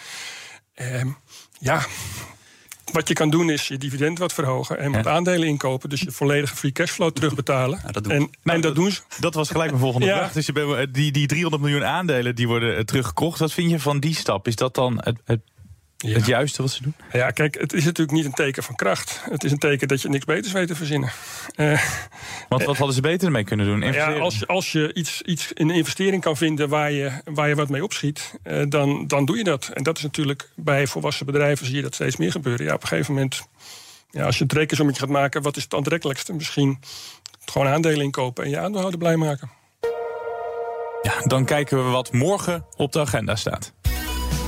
Eh, 0.74 1.04
ja, 1.58 1.86
wat 2.92 3.08
je 3.08 3.14
kan 3.14 3.30
doen 3.30 3.50
is 3.50 3.68
je 3.68 3.78
dividend 3.78 4.18
wat 4.18 4.32
verhogen 4.32 4.78
en 4.78 4.92
wat 4.92 5.04
ja. 5.04 5.10
aandelen 5.10 5.48
inkopen. 5.48 5.88
Dus 5.88 6.00
je 6.00 6.10
volledige 6.10 6.56
free 6.56 6.72
cashflow 6.72 7.10
terugbetalen. 7.10 7.80
Ja, 7.84 7.92
dat 7.92 8.06
en, 8.06 8.30
en, 8.42 8.60
dat 8.60 8.74
doen 8.74 8.90
ze. 8.90 9.00
Dat 9.18 9.34
was 9.34 9.48
gelijk 9.50 9.70
mijn 9.70 9.82
volgende 9.82 10.06
ja. 10.10 10.16
vraag. 10.16 10.32
Dus 10.32 10.46
je 10.46 10.52
bent, 10.52 10.94
die, 10.94 11.12
die 11.12 11.26
300 11.26 11.62
miljoen 11.62 11.84
aandelen 11.84 12.34
die 12.34 12.48
worden 12.48 12.86
teruggekocht. 12.86 13.38
Wat 13.38 13.52
vind 13.52 13.70
je 13.70 13.80
van 13.80 14.00
die 14.00 14.14
stap? 14.14 14.46
Is 14.46 14.56
dat 14.56 14.74
dan 14.74 15.00
het, 15.02 15.18
het 15.24 15.40
ja. 16.06 16.12
het 16.12 16.26
juiste 16.26 16.62
wat 16.62 16.70
ze 16.70 16.82
doen? 16.82 16.94
Ja, 17.12 17.30
kijk, 17.30 17.60
het 17.60 17.72
is 17.72 17.84
natuurlijk 17.84 18.16
niet 18.16 18.24
een 18.24 18.32
teken 18.32 18.62
van 18.62 18.74
kracht. 18.74 19.20
Het 19.30 19.44
is 19.44 19.52
een 19.52 19.58
teken 19.58 19.88
dat 19.88 20.02
je 20.02 20.08
niks 20.08 20.24
beters 20.24 20.52
weet 20.52 20.68
te 20.68 20.74
verzinnen. 20.74 21.10
Uh, 21.56 21.80
Want 22.48 22.64
wat 22.64 22.76
hadden 22.76 22.94
ze 22.94 23.00
beter 23.00 23.26
ermee 23.26 23.44
kunnen 23.44 23.66
doen? 23.66 23.92
Ja, 23.92 24.12
als, 24.12 24.38
je, 24.38 24.46
als 24.46 24.72
je 24.72 24.94
iets, 24.94 25.22
iets 25.22 25.52
in 25.52 25.68
een 25.68 25.74
investering 25.74 26.22
kan 26.22 26.36
vinden 26.36 26.68
waar 26.68 26.92
je, 26.92 27.10
waar 27.24 27.48
je 27.48 27.54
wat 27.54 27.68
mee 27.68 27.82
opschiet, 27.82 28.34
uh, 28.44 28.62
dan, 28.68 29.06
dan 29.06 29.24
doe 29.24 29.36
je 29.36 29.44
dat. 29.44 29.70
En 29.74 29.82
dat 29.82 29.96
is 29.96 30.02
natuurlijk 30.02 30.48
bij 30.54 30.86
volwassen 30.86 31.26
bedrijven 31.26 31.66
zie 31.66 31.76
je 31.76 31.82
dat 31.82 31.94
steeds 31.94 32.16
meer 32.16 32.30
gebeuren. 32.30 32.66
Ja, 32.66 32.74
op 32.74 32.82
een 32.82 32.88
gegeven 32.88 33.14
moment, 33.14 33.48
ja, 34.10 34.24
als 34.24 34.38
je 34.38 34.44
het 34.44 34.52
rekensommetje 34.52 35.00
gaat 35.00 35.10
maken, 35.10 35.42
wat 35.42 35.56
is 35.56 35.62
het 35.62 35.74
aantrekkelijkste? 35.74 36.32
Misschien 36.32 36.78
gewoon 37.44 37.68
aandelen 37.68 38.04
inkopen 38.04 38.44
en 38.44 38.50
je 38.50 38.58
aandeelhouder 38.58 38.98
blij 38.98 39.16
maken. 39.16 39.50
Ja, 41.02 41.20
dan 41.24 41.44
kijken 41.44 41.84
we 41.84 41.90
wat 41.90 42.12
morgen 42.12 42.66
op 42.76 42.92
de 42.92 43.00
agenda 43.00 43.36
staat. 43.36 43.72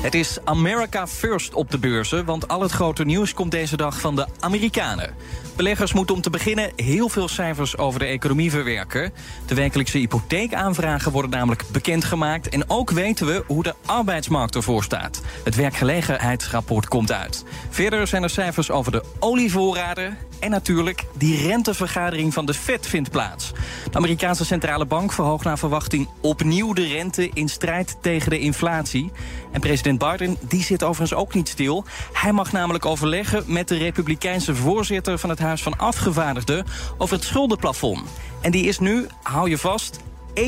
Het 0.00 0.14
is 0.14 0.38
America 0.44 1.06
First 1.06 1.54
op 1.54 1.70
de 1.70 1.78
beurzen, 1.78 2.24
want 2.24 2.48
al 2.48 2.62
het 2.62 2.70
grote 2.70 3.04
nieuws 3.04 3.34
komt 3.34 3.50
deze 3.50 3.76
dag 3.76 4.00
van 4.00 4.16
de 4.16 4.26
Amerikanen. 4.38 5.14
Beleggers 5.56 5.92
moeten 5.92 6.14
om 6.14 6.20
te 6.20 6.30
beginnen 6.30 6.72
heel 6.76 7.08
veel 7.08 7.28
cijfers 7.28 7.76
over 7.76 7.98
de 8.00 8.06
economie 8.06 8.50
verwerken. 8.50 9.12
De 9.46 9.54
wekelijkse 9.54 9.98
hypotheekaanvragen 9.98 11.12
worden 11.12 11.30
namelijk 11.30 11.64
bekendgemaakt. 11.72 12.48
En 12.48 12.70
ook 12.70 12.90
weten 12.90 13.26
we 13.26 13.44
hoe 13.46 13.62
de 13.62 13.74
arbeidsmarkt 13.86 14.54
ervoor 14.54 14.84
staat. 14.84 15.20
Het 15.44 15.54
werkgelegenheidsrapport 15.54 16.88
komt 16.88 17.12
uit. 17.12 17.44
Verder 17.70 18.06
zijn 18.06 18.22
er 18.22 18.30
cijfers 18.30 18.70
over 18.70 18.92
de 18.92 19.04
olievoorraden. 19.18 20.18
En 20.40 20.50
natuurlijk, 20.50 21.04
die 21.14 21.46
rentevergadering 21.46 22.34
van 22.34 22.46
de 22.46 22.54
Fed 22.54 22.86
vindt 22.86 23.10
plaats. 23.10 23.52
De 23.90 23.96
Amerikaanse 23.96 24.44
centrale 24.44 24.86
bank 24.86 25.12
verhoogt 25.12 25.44
naar 25.44 25.58
verwachting 25.58 26.08
opnieuw 26.20 26.72
de 26.72 26.86
rente 26.86 27.30
in 27.34 27.48
strijd 27.48 27.96
tegen 28.00 28.30
de 28.30 28.38
inflatie. 28.38 29.12
En 29.52 29.60
president 29.60 29.98
Biden 29.98 30.36
die 30.40 30.62
zit 30.62 30.82
overigens 30.82 31.20
ook 31.20 31.34
niet 31.34 31.48
stil. 31.48 31.84
Hij 32.12 32.32
mag 32.32 32.52
namelijk 32.52 32.86
overleggen 32.86 33.44
met 33.46 33.68
de 33.68 33.76
republikeinse 33.76 34.54
voorzitter 34.54 35.18
van 35.18 35.30
het 35.30 35.38
Huis 35.38 35.62
van 35.62 35.78
Afgevaardigden 35.78 36.66
over 36.98 37.14
het 37.14 37.24
schuldenplafond. 37.24 38.00
En 38.40 38.50
die 38.50 38.66
is 38.66 38.78
nu, 38.78 39.06
hou 39.22 39.50
je 39.50 39.58
vast, 39.58 39.98
31,4 40.34 40.42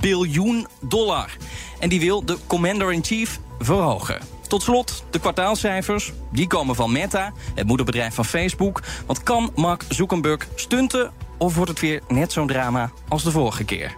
biljoen 0.00 0.66
dollar. 0.80 1.36
En 1.78 1.88
die 1.88 2.00
wil 2.00 2.24
de 2.24 2.38
commander-in-chief 2.46 3.40
verhogen. 3.58 4.33
Tot 4.48 4.62
slot, 4.62 5.04
de 5.10 5.20
kwartaalcijfers. 5.20 6.12
Die 6.30 6.46
komen 6.46 6.74
van 6.74 6.92
Meta, 6.92 7.32
het 7.54 7.66
moederbedrijf 7.66 8.14
van 8.14 8.24
Facebook. 8.24 8.82
Want 9.06 9.22
kan 9.22 9.50
Mark 9.54 9.84
Zuckerberg 9.88 10.46
stunten 10.54 11.12
of 11.38 11.54
wordt 11.54 11.70
het 11.70 11.80
weer 11.80 12.02
net 12.08 12.32
zo'n 12.32 12.46
drama 12.46 12.90
als 13.08 13.22
de 13.22 13.30
vorige 13.30 13.64
keer? 13.64 13.96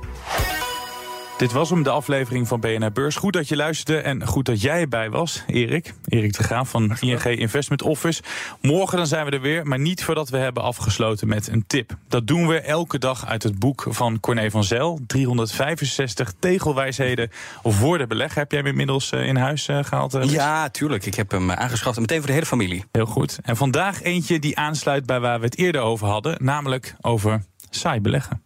Dit 1.36 1.52
was 1.52 1.70
hem, 1.70 1.82
de 1.82 1.90
aflevering 1.90 2.48
van 2.48 2.60
BNR 2.60 2.92
Beurs. 2.92 3.16
Goed 3.16 3.32
dat 3.32 3.48
je 3.48 3.56
luisterde 3.56 4.00
en 4.00 4.26
goed 4.26 4.46
dat 4.46 4.60
jij 4.60 4.80
erbij 4.80 5.10
was, 5.10 5.42
Erik. 5.46 5.94
Erik 6.04 6.36
de 6.36 6.42
Graaf 6.42 6.68
van 6.68 6.96
ING 7.00 7.24
Investment 7.24 7.82
Office. 7.82 8.22
Morgen 8.60 8.96
dan 8.96 9.06
zijn 9.06 9.24
we 9.24 9.30
er 9.30 9.40
weer, 9.40 9.66
maar 9.66 9.78
niet 9.78 10.04
voordat 10.04 10.28
we 10.28 10.36
hebben 10.36 10.62
afgesloten 10.62 11.28
met 11.28 11.48
een 11.48 11.66
tip. 11.66 11.96
Dat 12.08 12.26
doen 12.26 12.46
we 12.46 12.60
elke 12.60 12.98
dag 12.98 13.26
uit 13.26 13.42
het 13.42 13.58
boek 13.58 13.86
van 13.88 14.20
Corné 14.20 14.50
van 14.50 14.64
Zijl. 14.64 15.00
365 15.06 16.32
tegelwijsheden 16.38 17.30
voor 17.62 17.98
de 17.98 18.06
beleg. 18.06 18.34
Heb 18.34 18.50
jij 18.50 18.60
hem 18.60 18.68
inmiddels 18.68 19.10
in 19.10 19.36
huis 19.36 19.64
gehaald? 19.64 20.18
Ja, 20.30 20.68
tuurlijk. 20.68 21.06
Ik 21.06 21.14
heb 21.14 21.30
hem 21.30 21.50
aangeschaft. 21.50 22.00
Meteen 22.00 22.18
voor 22.18 22.26
de 22.26 22.32
hele 22.32 22.46
familie. 22.46 22.84
Heel 22.92 23.06
goed. 23.06 23.38
En 23.42 23.56
vandaag 23.56 24.02
eentje 24.02 24.38
die 24.38 24.58
aansluit 24.58 25.06
bij 25.06 25.20
waar 25.20 25.38
we 25.38 25.44
het 25.44 25.58
eerder 25.58 25.80
over 25.80 26.06
hadden. 26.06 26.36
Namelijk 26.40 26.94
over 27.00 27.44
saai 27.70 28.00
beleggen. 28.00 28.45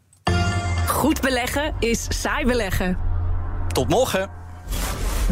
Goed 0.90 1.20
beleggen 1.20 1.74
is 1.78 2.06
saai 2.08 2.44
beleggen. 2.44 2.98
Tot 3.68 3.88
morgen. 3.88 4.30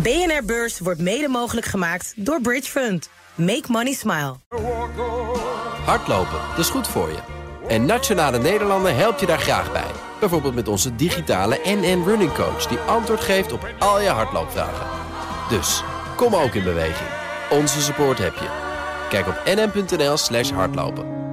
BNR 0.02 0.44
Beurs 0.44 0.78
wordt 0.78 1.00
mede 1.00 1.28
mogelijk 1.28 1.66
gemaakt 1.66 2.12
door 2.16 2.40
Bridge 2.40 2.70
Fund. 2.70 3.10
Make 3.34 3.64
money 3.66 3.92
smile. 3.92 4.34
Hardlopen, 5.84 6.38
dat 6.50 6.58
is 6.58 6.70
goed 6.70 6.88
voor 6.88 7.08
je. 7.08 7.18
En 7.68 7.86
Nationale 7.86 8.38
Nederlanden 8.38 8.96
helpt 8.96 9.20
je 9.20 9.26
daar 9.26 9.38
graag 9.38 9.72
bij. 9.72 9.90
Bijvoorbeeld 10.20 10.54
met 10.54 10.68
onze 10.68 10.94
digitale 10.96 11.60
NN 11.64 12.02
Running 12.06 12.34
Coach... 12.34 12.66
die 12.66 12.78
antwoord 12.78 13.20
geeft 13.20 13.52
op 13.52 13.68
al 13.78 14.00
je 14.00 14.08
hardloopvragen. 14.08 14.86
Dus, 15.48 15.82
Kom 16.18 16.34
ook 16.34 16.54
in 16.54 16.64
beweging. 16.64 17.08
Onze 17.50 17.80
support 17.80 18.18
heb 18.18 18.34
je. 18.34 18.48
Kijk 19.08 19.26
op 19.26 19.42
nm.nl 19.44 20.16
slash 20.16 20.50
hardlopen. 20.50 21.27